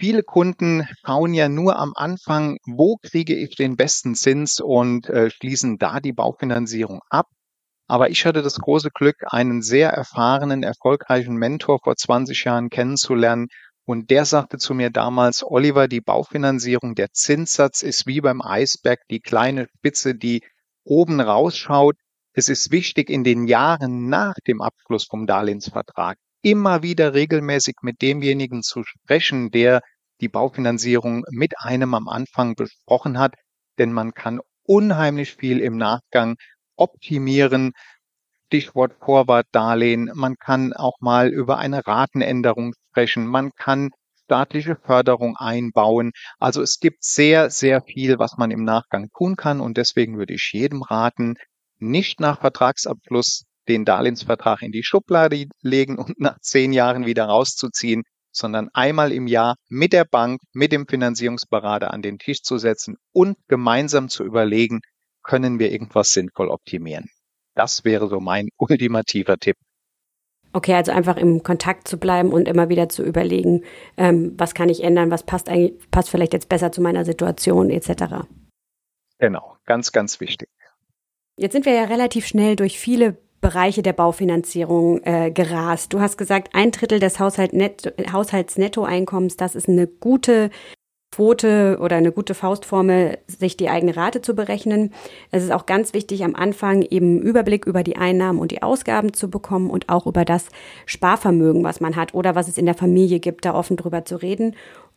Viele 0.01 0.23
Kunden 0.23 0.87
schauen 1.05 1.35
ja 1.35 1.49
nur 1.49 1.77
am 1.77 1.93
Anfang, 1.97 2.59
wo 2.67 2.99
kriege 3.03 3.35
ich 3.35 3.57
den 3.57 3.75
besten 3.75 4.15
Zins 4.15 4.61
und 4.61 5.09
äh, 5.09 5.29
schließen 5.29 5.77
da 5.79 5.99
die 5.99 6.13
Baufinanzierung 6.13 7.01
ab. 7.11 7.27
Aber 7.89 8.09
ich 8.09 8.25
hatte 8.25 8.43
das 8.43 8.61
große 8.61 8.91
Glück, 8.95 9.17
einen 9.27 9.61
sehr 9.61 9.91
erfahrenen, 9.91 10.63
erfolgreichen 10.63 11.35
Mentor 11.35 11.81
vor 11.83 11.97
20 11.97 12.45
Jahren 12.45 12.71
kennenzulernen. 12.71 13.49
Und 13.87 14.11
der 14.11 14.25
sagte 14.25 14.59
zu 14.59 14.73
mir 14.73 14.91
damals, 14.91 15.43
Oliver, 15.43 15.89
die 15.89 16.01
Baufinanzierung, 16.01 16.95
der 16.95 17.11
Zinssatz 17.13 17.83
ist 17.83 18.07
wie 18.07 18.21
beim 18.21 18.41
Eisberg, 18.41 19.01
die 19.11 19.21
kleine 19.21 19.67
Spitze, 19.79 20.15
die 20.15 20.45
oben 20.85 21.21
rausschaut. 21.21 21.97
Es 22.35 22.49
ist 22.49 22.71
wichtig, 22.71 23.11
in 23.11 23.25
den 23.25 23.49
Jahren 23.49 24.09
nach 24.09 24.35
dem 24.47 24.61
Abschluss 24.61 25.07
vom 25.07 25.27
Darlehensvertrag 25.27 26.19
immer 26.43 26.83
wieder 26.83 27.15
regelmäßig 27.15 27.77
mit 27.83 28.03
demjenigen 28.03 28.63
zu 28.63 28.85
sprechen, 28.85 29.51
der 29.51 29.81
die 30.21 30.29
Baufinanzierung 30.29 31.25
mit 31.31 31.55
einem 31.59 31.95
am 31.95 32.09
Anfang 32.09 32.55
besprochen 32.55 33.19
hat, 33.19 33.35
denn 33.79 33.93
man 33.93 34.15
kann 34.15 34.41
unheimlich 34.65 35.35
viel 35.35 35.61
im 35.61 35.77
Nachgang 35.77 36.37
optimieren. 36.77 37.73
Stichwort 38.47 38.95
Vorwartdarlehen. 39.01 40.11
Man 40.15 40.37
kann 40.37 40.73
auch 40.73 41.01
mal 41.01 41.29
über 41.29 41.59
eine 41.59 41.87
Ratenänderung 41.87 42.73
sprechen. 42.91 43.27
Man 43.27 43.51
kann 43.53 43.91
staatliche 44.25 44.77
Förderung 44.77 45.37
einbauen. 45.37 46.13
Also 46.39 46.63
es 46.63 46.79
gibt 46.81 47.05
sehr, 47.05 47.51
sehr 47.51 47.83
viel, 47.83 48.19
was 48.19 48.37
man 48.39 48.51
im 48.51 48.65
Nachgang 48.65 49.09
tun 49.17 49.37
kann. 49.37 49.61
Und 49.61 49.77
deswegen 49.77 50.19
würde 50.19 50.35
ich 50.35 50.51
jedem 50.53 50.83
raten, 50.83 51.37
nicht 51.79 52.21
nach 52.21 52.41
Vertragsabschluss 52.41 53.45
den 53.69 53.85
Darlehensvertrag 53.85 54.63
in 54.63 54.73
die 54.73 54.83
Schublade 54.83 55.47
legen 55.63 55.99
und 55.99 56.19
nach 56.19 56.39
zehn 56.41 56.73
Jahren 56.73 57.07
wieder 57.07 57.27
rauszuziehen, 57.27 58.03
sondern 58.33 58.69
einmal 58.73 59.13
im 59.13 59.27
Jahr 59.27 59.57
mit 59.69 59.93
der 59.93 60.05
Bank, 60.05 60.41
mit 60.53 60.73
dem 60.73 60.87
Finanzierungsberater 60.87 61.93
an 61.93 62.03
den 62.03 62.19
Tisch 62.19 62.43
zu 62.43 62.59
setzen 62.59 62.97
und 63.13 63.37
gemeinsam 63.49 64.09
zu 64.09 64.25
überlegen, 64.25 64.81
können 65.23 65.59
wir 65.59 65.71
irgendwas 65.71 66.13
sinnvoll 66.13 66.49
optimieren. 66.49 67.07
Das 67.55 67.85
wäre 67.85 68.09
so 68.09 68.21
mein 68.21 68.49
ultimativer 68.57 69.37
Tipp. 69.37 69.57
Okay, 70.55 70.75
also 70.75 70.93
einfach 70.93 71.19
im 71.19 71.43
Kontakt 71.43 71.87
zu 71.87 71.99
bleiben 71.99 72.33
und 72.33 72.49
immer 72.49 72.71
wieder 72.71 72.89
zu 72.89 73.03
überlegen, 73.03 73.65
ähm, 73.99 74.33
was 74.39 74.55
kann 74.55 74.71
ich 74.71 74.83
ändern, 74.83 75.11
was 75.11 75.23
passt 75.23 75.51
eigentlich, 75.51 75.91
passt 75.91 76.09
vielleicht 76.09 76.33
jetzt 76.33 76.49
besser 76.49 76.73
zu 76.73 76.81
meiner 76.81 77.05
Situation 77.05 77.69
etc. 77.69 78.25
Genau, 79.19 79.57
ganz, 79.67 79.93
ganz 79.93 80.21
wichtig. 80.21 80.49
Jetzt 81.37 81.53
sind 81.53 81.67
wir 81.67 81.75
ja 81.75 81.85
relativ 81.85 82.27
schnell 82.27 82.57
durch 82.57 82.79
viele 82.79 83.19
Bereiche 83.41 83.83
der 83.83 83.93
Baufinanzierung 83.93 85.01
äh, 85.05 85.31
gerast. 85.31 85.93
Du 85.93 86.01
hast 86.01 86.19
gesagt, 86.19 86.51
ein 86.55 86.73
Drittel 86.73 86.99
des 86.99 87.21
Haushalt 87.21 87.53
Net 87.53 87.95
Haushaltsnettoeinkommens, 88.13 89.37
das 89.37 89.55
ist 89.55 89.69
eine 89.69 89.87
gute 89.87 90.51
Quote 91.11 91.79
oder 91.81 91.97
eine 91.97 92.13
gute 92.13 92.35
Faustformel, 92.35 93.19
sich 93.27 93.57
die 93.57 93.71
eigene 93.71 93.97
Rate 93.97 94.21
zu 94.21 94.35
berechnen. 94.35 94.93
Es 95.31 95.43
ist 95.43 95.53
auch 95.53 95.67
ganz 95.67 95.95
wichtig, 95.95 96.23
am 96.23 96.35
Anfang 96.35 96.83
eben 96.83 97.21
Überblick 97.21 97.67
über 97.67 97.83
die 97.83 97.97
Einnahmen 97.97 98.39
und 98.39 98.53
die 98.53 98.63
Ausgaben 98.63 99.15
zu 99.15 99.31
bekommen 99.31 99.71
und 99.71 99.89
auch 99.89 100.07
über 100.07 100.25
das 100.25 100.47
Sparvermögen, 100.85 101.65
was 101.65 101.81
man 101.81 101.97
hat 101.97 102.13
oder 102.13 102.35
was 102.35 102.49
es 102.49 102.59
in 102.59 102.67
der 102.67 102.75
Familie 102.75 103.21
gibt, 103.21 103.47
da 103.47 103.55
offen 103.55 103.77
drüber 103.77 104.05
zu 104.05 104.17
reden, 104.17 104.55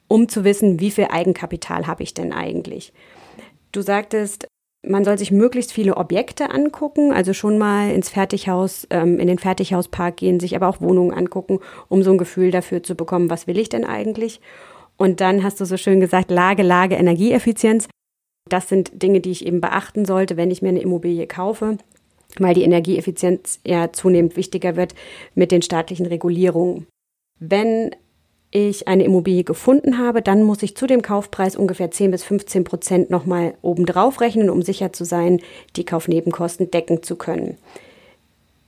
um 0.08 0.28
zu 0.28 0.44
wissen, 0.44 0.80
wie 0.80 0.92
viel 0.92 1.08
Eigenkapital 1.10 1.88
habe 1.88 2.04
ich 2.04 2.14
denn 2.14 2.34
eigentlich. 2.34 2.92
Du 3.72 3.82
sagtest, 3.82 4.48
man 4.84 5.06
soll 5.06 5.17
sich 5.17 5.32
möglichst 5.32 5.72
viele 5.74 5.98
Objekte 5.98 6.50
angucken, 6.50 7.12
also 7.12 7.34
schon 7.34 7.58
mal 7.58 7.91
ins 7.91 8.10
Fertighaus, 8.10 8.88
ähm, 8.89 9.20
in 9.20 9.28
den 9.28 9.38
Fertighauspark 9.38 10.17
gehen, 10.17 10.39
sich 10.39 10.56
aber 10.56 10.67
auch 10.67 10.82
Wohnungen 10.82 11.13
angucken, 11.13 11.60
um 11.88 12.02
so 12.04 12.12
ein 12.12 12.17
Gefühl 12.17 12.52
dafür 12.52 12.82
zu 12.82 12.96
bekommen, 12.96 13.30
was 13.30 13.48
will 13.48 13.60
ich 13.60 13.70
denn 13.70 13.86
eigentlich? 13.86 14.41
Und 14.98 15.22
dann 15.22 15.44
hast 15.44 15.60
du 15.60 15.65
so 15.65 15.78
schön 15.78 16.00
gesagt, 16.00 16.32
Lage, 16.32 16.63
Lage, 16.63 16.96
Energieeffizienz. 16.96 17.88
Das 18.50 18.70
sind 18.70 19.02
Dinge, 19.02 19.22
die 19.22 19.32
ich 19.32 19.46
eben 19.46 19.62
beachten 19.62 20.06
sollte, 20.06 20.36
wenn 20.36 20.52
ich 20.52 20.62
mir 20.62 20.70
eine 20.70 20.82
Immobilie 20.82 21.28
kaufe, 21.28 21.78
weil 22.39 22.56
die 22.56 22.63
Energieeffizienz 22.63 23.60
ja 23.65 23.91
zunehmend 23.91 24.36
wichtiger 24.36 24.76
wird 24.76 24.96
mit 25.36 25.52
den 25.52 25.62
staatlichen 25.62 26.08
Regulierungen. 26.08 26.88
Wenn 27.39 27.96
ich 28.52 28.88
eine 28.88 29.06
Immobilie 29.06 29.44
gefunden 29.44 29.98
habe, 29.98 30.22
dann 30.22 30.44
muss 30.44 30.62
ich 30.62 30.76
zu 30.76 30.86
dem 30.86 31.02
Kaufpreis 31.02 31.56
ungefähr 31.56 31.90
10 31.90 32.12
bis 32.12 32.24
15 32.24 32.64
Prozent 32.66 33.10
nochmal 33.10 33.54
obendrauf 33.62 34.20
rechnen, 34.20 34.50
um 34.50 34.62
sicher 34.62 34.92
zu 34.92 35.06
sein, 35.06 35.40
die 35.78 35.86
Kaufnebenkosten 35.86 36.70
decken 36.70 37.02
zu 37.02 37.16
können. 37.16 37.58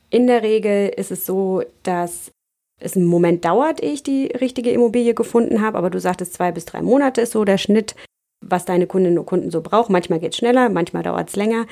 In 0.10 0.28
der 0.28 0.42
Regel 0.42 0.90
ist 0.90 1.12
es 1.12 1.26
so, 1.26 1.64
dass 1.84 2.32
es 2.80 2.96
einen 2.96 3.06
Moment 3.06 3.46
dauert, 3.46 3.84
ehe 3.84 3.94
ich 3.94 4.04
die 4.04 4.28
richtige 4.28 4.72
Immobilie 4.72 5.14
gefunden 5.14 5.62
habe, 5.62 5.78
aber 5.78 5.90
du 5.90 6.00
sagtest, 6.00 6.34
zwei 6.34 6.52
bis 6.52 6.66
drei 6.66 6.82
Monate 6.82 7.22
ist 7.22 7.32
so 7.32 7.44
der 7.46 7.58
Schnitt, 7.58 7.96
was 8.42 8.66
deine 8.66 8.88
Kundinnen 8.88 9.20
und 9.20 9.26
Kunden 9.26 9.52
so 9.52 9.62
brauchen. 9.62 9.92
Manchmal 9.92 10.20
geht 10.20 10.32
es 10.32 10.38
schneller, 10.38 10.70
manchmal 10.70 11.04
dauert 11.04 11.30
es 11.30 11.36
länger. 11.36 11.66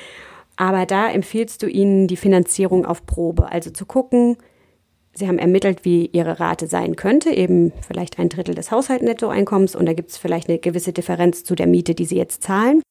Aber 0.56 0.86
da 0.86 1.10
empfiehlst 1.10 1.62
du 1.62 1.66
ihnen 1.66 2.08
die 2.08 2.16
Finanzierung 2.16 2.84
auf 2.84 3.06
Probe, 3.06 3.50
also 3.50 3.70
zu 3.70 3.86
gucken, 3.86 4.36
Sie 5.14 5.28
haben 5.28 5.38
ermittelt, 5.38 5.84
wie 5.84 6.06
Ihre 6.06 6.40
Rate 6.40 6.66
sein 6.66 6.96
könnte, 6.96 7.30
eben 7.30 7.72
vielleicht 7.86 8.18
ein 8.18 8.28
Drittel 8.28 8.54
des 8.54 8.70
Haushaltsnettoeinkommens 8.70 9.76
und 9.76 9.86
da 9.86 9.92
gibt 9.92 10.10
es 10.10 10.16
vielleicht 10.16 10.48
eine 10.48 10.58
gewisse 10.58 10.92
Differenz 10.92 11.44
zu 11.44 11.54
der 11.54 11.66
Miete, 11.66 11.94
die 11.94 12.06
Sie 12.06 12.16
jetzt 12.16 12.42
zahlen. 12.42 12.82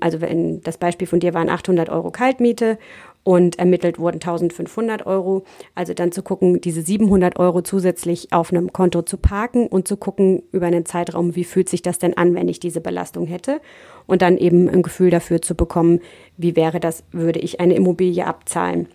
Also 0.00 0.20
wenn 0.20 0.62
das 0.62 0.78
Beispiel 0.78 1.06
von 1.06 1.20
dir 1.20 1.34
waren 1.34 1.50
800 1.50 1.90
Euro 1.90 2.10
Kaltmiete 2.10 2.78
und 3.22 3.58
ermittelt 3.58 3.98
wurden 3.98 4.16
1500 4.16 5.06
Euro, 5.06 5.44
also 5.74 5.92
dann 5.92 6.10
zu 6.10 6.22
gucken, 6.22 6.60
diese 6.60 6.80
700 6.80 7.38
Euro 7.38 7.60
zusätzlich 7.60 8.32
auf 8.32 8.50
einem 8.50 8.72
Konto 8.72 9.02
zu 9.02 9.18
parken 9.18 9.66
und 9.66 9.86
zu 9.86 9.96
gucken 9.98 10.42
über 10.52 10.66
einen 10.66 10.86
Zeitraum, 10.86 11.36
wie 11.36 11.44
fühlt 11.44 11.68
sich 11.68 11.82
das 11.82 11.98
denn 11.98 12.16
an, 12.16 12.34
wenn 12.34 12.48
ich 12.48 12.60
diese 12.60 12.80
Belastung 12.80 13.26
hätte 13.26 13.60
und 14.06 14.22
dann 14.22 14.38
eben 14.38 14.68
ein 14.68 14.82
Gefühl 14.82 15.10
dafür 15.10 15.42
zu 15.42 15.54
bekommen, 15.54 16.00
wie 16.38 16.56
wäre 16.56 16.80
das, 16.80 17.04
würde 17.12 17.40
ich 17.40 17.60
eine 17.60 17.74
Immobilie 17.74 18.26
abzahlen. 18.26 18.88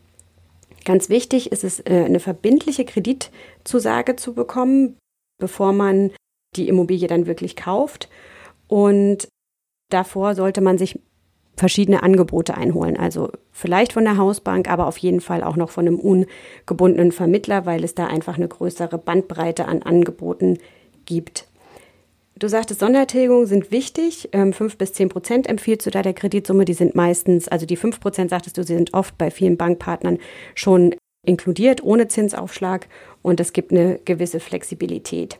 Ganz 0.85 1.09
wichtig 1.09 1.51
ist 1.51 1.63
es, 1.63 1.79
äh, 1.81 2.05
eine 2.05 2.19
verbindliche 2.19 2.85
Kreditzusage 2.85 4.15
zu 4.15 4.33
bekommen, 4.33 4.97
bevor 5.39 5.73
man 5.73 6.11
die 6.55 6.69
Immobilie 6.69 7.07
dann 7.07 7.25
wirklich 7.25 7.55
kauft. 7.55 8.07
Und 8.67 9.27
davor 9.89 10.35
sollte 10.35 10.61
man 10.61 10.77
sich 10.77 10.99
verschiedene 11.57 12.03
Angebote 12.03 12.55
einholen. 12.55 12.97
Also 12.97 13.31
vielleicht 13.51 13.93
von 13.93 14.03
der 14.03 14.17
Hausbank, 14.17 14.69
aber 14.69 14.87
auf 14.87 14.97
jeden 14.97 15.21
Fall 15.21 15.43
auch 15.43 15.55
noch 15.55 15.71
von 15.71 15.87
einem 15.87 15.99
ungebundenen 15.99 17.11
Vermittler, 17.11 17.65
weil 17.65 17.83
es 17.83 17.95
da 17.95 18.07
einfach 18.07 18.35
eine 18.37 18.47
größere 18.47 18.97
Bandbreite 18.97 19.65
an 19.65 19.81
Angeboten 19.81 20.59
gibt. 21.05 21.47
Du 22.37 22.49
sagtest, 22.49 22.81
Sondertilgungen 22.81 23.47
sind 23.47 23.71
wichtig. 23.71 24.27
Ähm, 24.33 24.51
5 24.51 24.77
bis 24.77 24.91
10 24.91 25.07
Prozent 25.07 25.47
empfiehlst 25.47 25.85
du 25.85 25.89
da 25.89 26.01
der 26.01 26.13
Kreditsumme. 26.13 26.65
Die 26.65 26.73
sind 26.73 26.93
meistens, 26.93 27.47
also 27.47 27.65
die 27.65 27.77
5 27.77 28.01
Prozent 28.01 28.29
sagtest 28.29 28.57
du, 28.57 28.63
sie 28.63 28.75
sind 28.75 28.93
oft 28.93 29.17
bei 29.17 29.31
vielen 29.31 29.55
Bankpartnern 29.55 30.19
schon 30.53 30.95
inkludiert, 31.25 31.81
ohne 31.81 32.09
Zinsaufschlag. 32.09 32.87
Und 33.21 33.39
es 33.39 33.53
gibt 33.53 33.71
eine 33.71 33.99
gewisse 34.03 34.41
Flexibilität. 34.41 35.39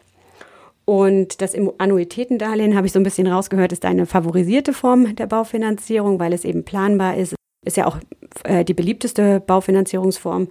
Und 0.86 1.42
das 1.42 1.54
Annuitätendarlehen, 1.80 2.78
habe 2.78 2.88
ich 2.88 2.94
so 2.94 3.00
ein 3.00 3.04
bisschen 3.04 3.28
rausgehört, 3.28 3.74
ist 3.74 3.84
eine 3.84 4.06
favorisierte 4.06 4.72
Form 4.72 5.18
der 5.18 5.26
Baufinanzierung, 5.26 6.20
weil 6.20 6.32
es 6.32 6.46
eben 6.46 6.64
planbar 6.64 7.18
ist. 7.18 7.36
Ist 7.66 7.78
ja 7.78 7.88
auch 7.88 7.98
äh, 8.44 8.64
die 8.64 8.74
beliebteste 8.74 9.40
Baufinanzierungsform. 9.42 10.48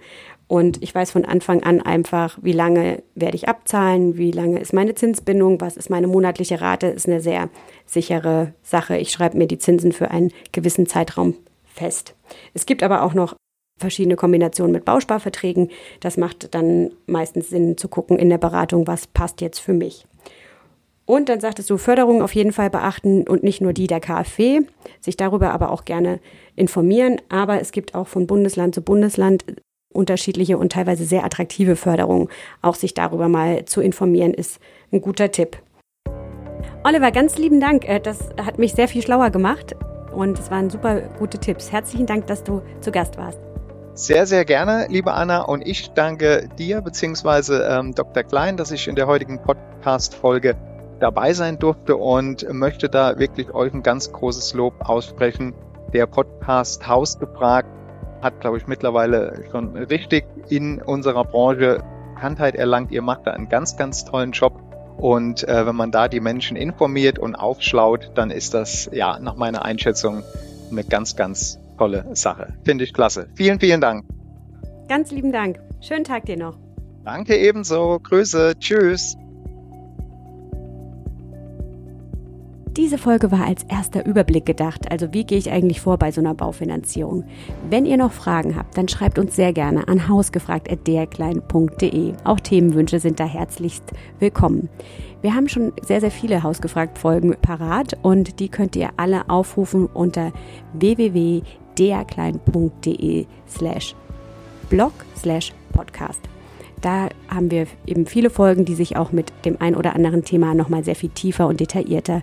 Und 0.47 0.83
ich 0.83 0.93
weiß 0.93 1.11
von 1.11 1.25
Anfang 1.25 1.63
an 1.63 1.81
einfach, 1.81 2.37
wie 2.41 2.51
lange 2.51 3.01
werde 3.15 3.35
ich 3.35 3.49
abzahlen, 3.49 4.17
wie 4.17 4.31
lange 4.31 4.59
ist 4.59 4.73
meine 4.73 4.93
Zinsbindung, 4.93 5.59
was 5.59 5.75
ist 5.75 5.89
meine 5.89 6.07
monatliche 6.07 6.61
Rate, 6.61 6.87
ist 6.87 7.07
eine 7.07 7.19
sehr 7.19 7.49
sichere 7.85 8.53
Sache. 8.61 8.97
Ich 8.97 9.11
schreibe 9.11 9.37
mir 9.37 9.47
die 9.47 9.57
Zinsen 9.57 9.91
für 9.91 10.11
einen 10.11 10.31
gewissen 10.51 10.85
Zeitraum 10.85 11.33
fest. 11.63 12.13
Es 12.53 12.67
gibt 12.67 12.83
aber 12.83 13.01
auch 13.01 13.15
noch 13.15 13.35
verschiedene 13.79 14.15
Kombinationen 14.15 14.71
mit 14.71 14.85
Bausparverträgen. 14.85 15.71
Das 15.99 16.17
macht 16.17 16.53
dann 16.53 16.91
meistens 17.07 17.49
Sinn 17.49 17.77
zu 17.77 17.87
gucken 17.87 18.17
in 18.17 18.29
der 18.29 18.37
Beratung, 18.37 18.87
was 18.87 19.07
passt 19.07 19.41
jetzt 19.41 19.59
für 19.59 19.73
mich. 19.73 20.05
Und 21.05 21.29
dann 21.29 21.39
sagtest 21.39 21.69
du, 21.69 21.77
Förderung 21.77 22.21
auf 22.21 22.33
jeden 22.33 22.51
Fall 22.51 22.69
beachten 22.69 23.27
und 23.27 23.43
nicht 23.43 23.61
nur 23.61 23.73
die 23.73 23.87
der 23.87 23.99
KfW, 23.99 24.61
sich 24.99 25.17
darüber 25.17 25.51
aber 25.51 25.71
auch 25.71 25.85
gerne 25.85 26.19
informieren. 26.55 27.21
Aber 27.29 27.61
es 27.61 27.71
gibt 27.71 27.93
auch 27.93 28.07
von 28.07 28.25
Bundesland 28.25 28.73
zu 28.73 28.81
Bundesland 28.81 29.45
unterschiedliche 29.93 30.57
und 30.57 30.71
teilweise 30.71 31.05
sehr 31.05 31.23
attraktive 31.23 31.75
Förderungen. 31.75 32.27
Auch 32.61 32.75
sich 32.75 32.93
darüber 32.93 33.29
mal 33.29 33.65
zu 33.65 33.81
informieren, 33.81 34.33
ist 34.33 34.59
ein 34.91 35.01
guter 35.01 35.31
Tipp. 35.31 35.57
Oliver, 36.83 37.11
ganz 37.11 37.37
lieben 37.37 37.59
Dank. 37.59 37.87
Äh, 37.87 37.99
das 37.99 38.29
hat 38.43 38.59
mich 38.59 38.73
sehr 38.73 38.87
viel 38.87 39.01
schlauer 39.01 39.29
gemacht 39.29 39.75
und 40.13 40.37
es 40.39 40.51
waren 40.51 40.69
super 40.69 41.01
gute 41.19 41.39
Tipps. 41.39 41.71
Herzlichen 41.71 42.05
Dank, 42.05 42.27
dass 42.27 42.43
du 42.43 42.61
zu 42.81 42.91
Gast 42.91 43.17
warst. 43.17 43.39
Sehr, 43.93 44.25
sehr 44.25 44.43
gerne, 44.43 44.87
liebe 44.89 45.13
Anna. 45.13 45.43
Und 45.43 45.65
ich 45.65 45.91
danke 45.91 46.49
dir 46.59 46.81
bzw. 46.81 47.53
Ähm, 47.53 47.93
Dr. 47.95 48.23
Klein, 48.23 48.57
dass 48.57 48.71
ich 48.71 48.87
in 48.87 48.95
der 48.95 49.07
heutigen 49.07 49.41
Podcast-Folge 49.41 50.55
dabei 50.99 51.33
sein 51.33 51.59
durfte 51.59 51.97
und 51.97 52.45
möchte 52.51 52.89
da 52.89 53.17
wirklich 53.19 53.53
euch 53.53 53.73
ein 53.73 53.83
ganz 53.83 54.11
großes 54.11 54.53
Lob 54.53 54.73
aussprechen. 54.79 55.53
Der 55.93 56.07
Podcast 56.07 56.87
Haus 56.87 57.19
gefragt 57.19 57.69
hat, 58.21 58.39
glaube 58.41 58.57
ich, 58.57 58.67
mittlerweile 58.67 59.43
schon 59.51 59.75
richtig 59.77 60.25
in 60.49 60.81
unserer 60.81 61.23
Branche 61.23 61.83
Bekanntheit 62.15 62.55
erlangt. 62.55 62.91
Ihr 62.91 63.01
macht 63.01 63.27
da 63.27 63.31
einen 63.31 63.49
ganz, 63.49 63.77
ganz 63.77 64.05
tollen 64.05 64.31
Job. 64.31 64.61
Und 64.97 65.47
äh, 65.47 65.65
wenn 65.67 65.75
man 65.75 65.91
da 65.91 66.07
die 66.07 66.21
Menschen 66.21 66.55
informiert 66.55 67.19
und 67.19 67.35
aufschlaut, 67.35 68.11
dann 68.15 68.31
ist 68.31 68.53
das 68.53 68.89
ja 68.93 69.19
nach 69.19 69.35
meiner 69.35 69.63
Einschätzung 69.63 70.23
eine 70.71 70.83
ganz, 70.83 71.15
ganz 71.15 71.59
tolle 71.77 72.05
Sache. 72.13 72.53
Finde 72.63 72.85
ich 72.85 72.93
klasse. 72.93 73.27
Vielen, 73.35 73.59
vielen 73.59 73.81
Dank. 73.81 74.05
Ganz 74.87 75.11
lieben 75.11 75.31
Dank. 75.31 75.59
Schönen 75.81 76.05
Tag 76.05 76.25
dir 76.25 76.37
noch. 76.37 76.57
Danke 77.03 77.37
ebenso. 77.37 77.99
Grüße. 78.01 78.53
Tschüss. 78.57 79.17
Diese 82.77 82.97
Folge 82.97 83.31
war 83.31 83.45
als 83.45 83.63
erster 83.63 84.05
Überblick 84.05 84.45
gedacht, 84.45 84.91
also 84.91 85.13
wie 85.13 85.23
gehe 85.23 85.37
ich 85.37 85.49
eigentlich 85.49 85.79
vor 85.79 85.97
bei 85.97 86.11
so 86.11 86.19
einer 86.19 86.33
Baufinanzierung. 86.33 87.23
Wenn 87.69 87.85
ihr 87.85 87.95
noch 87.95 88.11
Fragen 88.11 88.57
habt, 88.57 88.77
dann 88.77 88.89
schreibt 88.89 89.17
uns 89.17 89.33
sehr 89.33 89.53
gerne 89.53 89.87
an 89.87 90.09
hausgefragt.derklein.de. 90.09 92.13
Auch 92.25 92.41
Themenwünsche 92.41 92.99
sind 92.99 93.21
da 93.21 93.23
herzlichst 93.23 93.85
willkommen. 94.19 94.67
Wir 95.21 95.35
haben 95.35 95.47
schon 95.47 95.71
sehr, 95.83 96.01
sehr 96.01 96.11
viele 96.11 96.43
Hausgefragt-Folgen 96.43 97.37
parat 97.41 97.97
und 98.01 98.41
die 98.41 98.49
könnt 98.49 98.75
ihr 98.75 98.89
alle 98.97 99.29
aufrufen 99.29 99.85
unter 99.85 100.33
www.derklein.de 100.73 103.25
slash 103.47 103.95
blog 104.69 104.91
slash 105.15 105.53
podcast. 105.71 106.19
Da 106.81 107.07
haben 107.29 107.51
wir 107.51 107.67
eben 107.87 108.05
viele 108.05 108.29
Folgen, 108.29 108.65
die 108.65 108.75
sich 108.75 108.97
auch 108.97 109.13
mit 109.13 109.31
dem 109.45 109.61
ein 109.61 109.75
oder 109.75 109.95
anderen 109.95 110.25
Thema 110.25 110.53
nochmal 110.53 110.83
sehr 110.83 110.95
viel 110.95 111.09
tiefer 111.09 111.47
und 111.47 111.61
detaillierter 111.61 112.21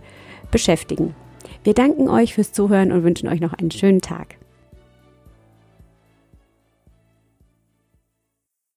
beschäftigen. 0.53 1.17
Wir 1.65 1.75
danken 1.75 2.09
euch 2.09 2.35
fürs 2.35 2.53
Zuhören 2.53 2.93
und 2.93 3.03
wünschen 3.03 3.29
euch 3.29 3.41
noch 3.41 3.55
einen 3.55 3.73
schönen 3.73 4.01
Tag. 4.01 4.37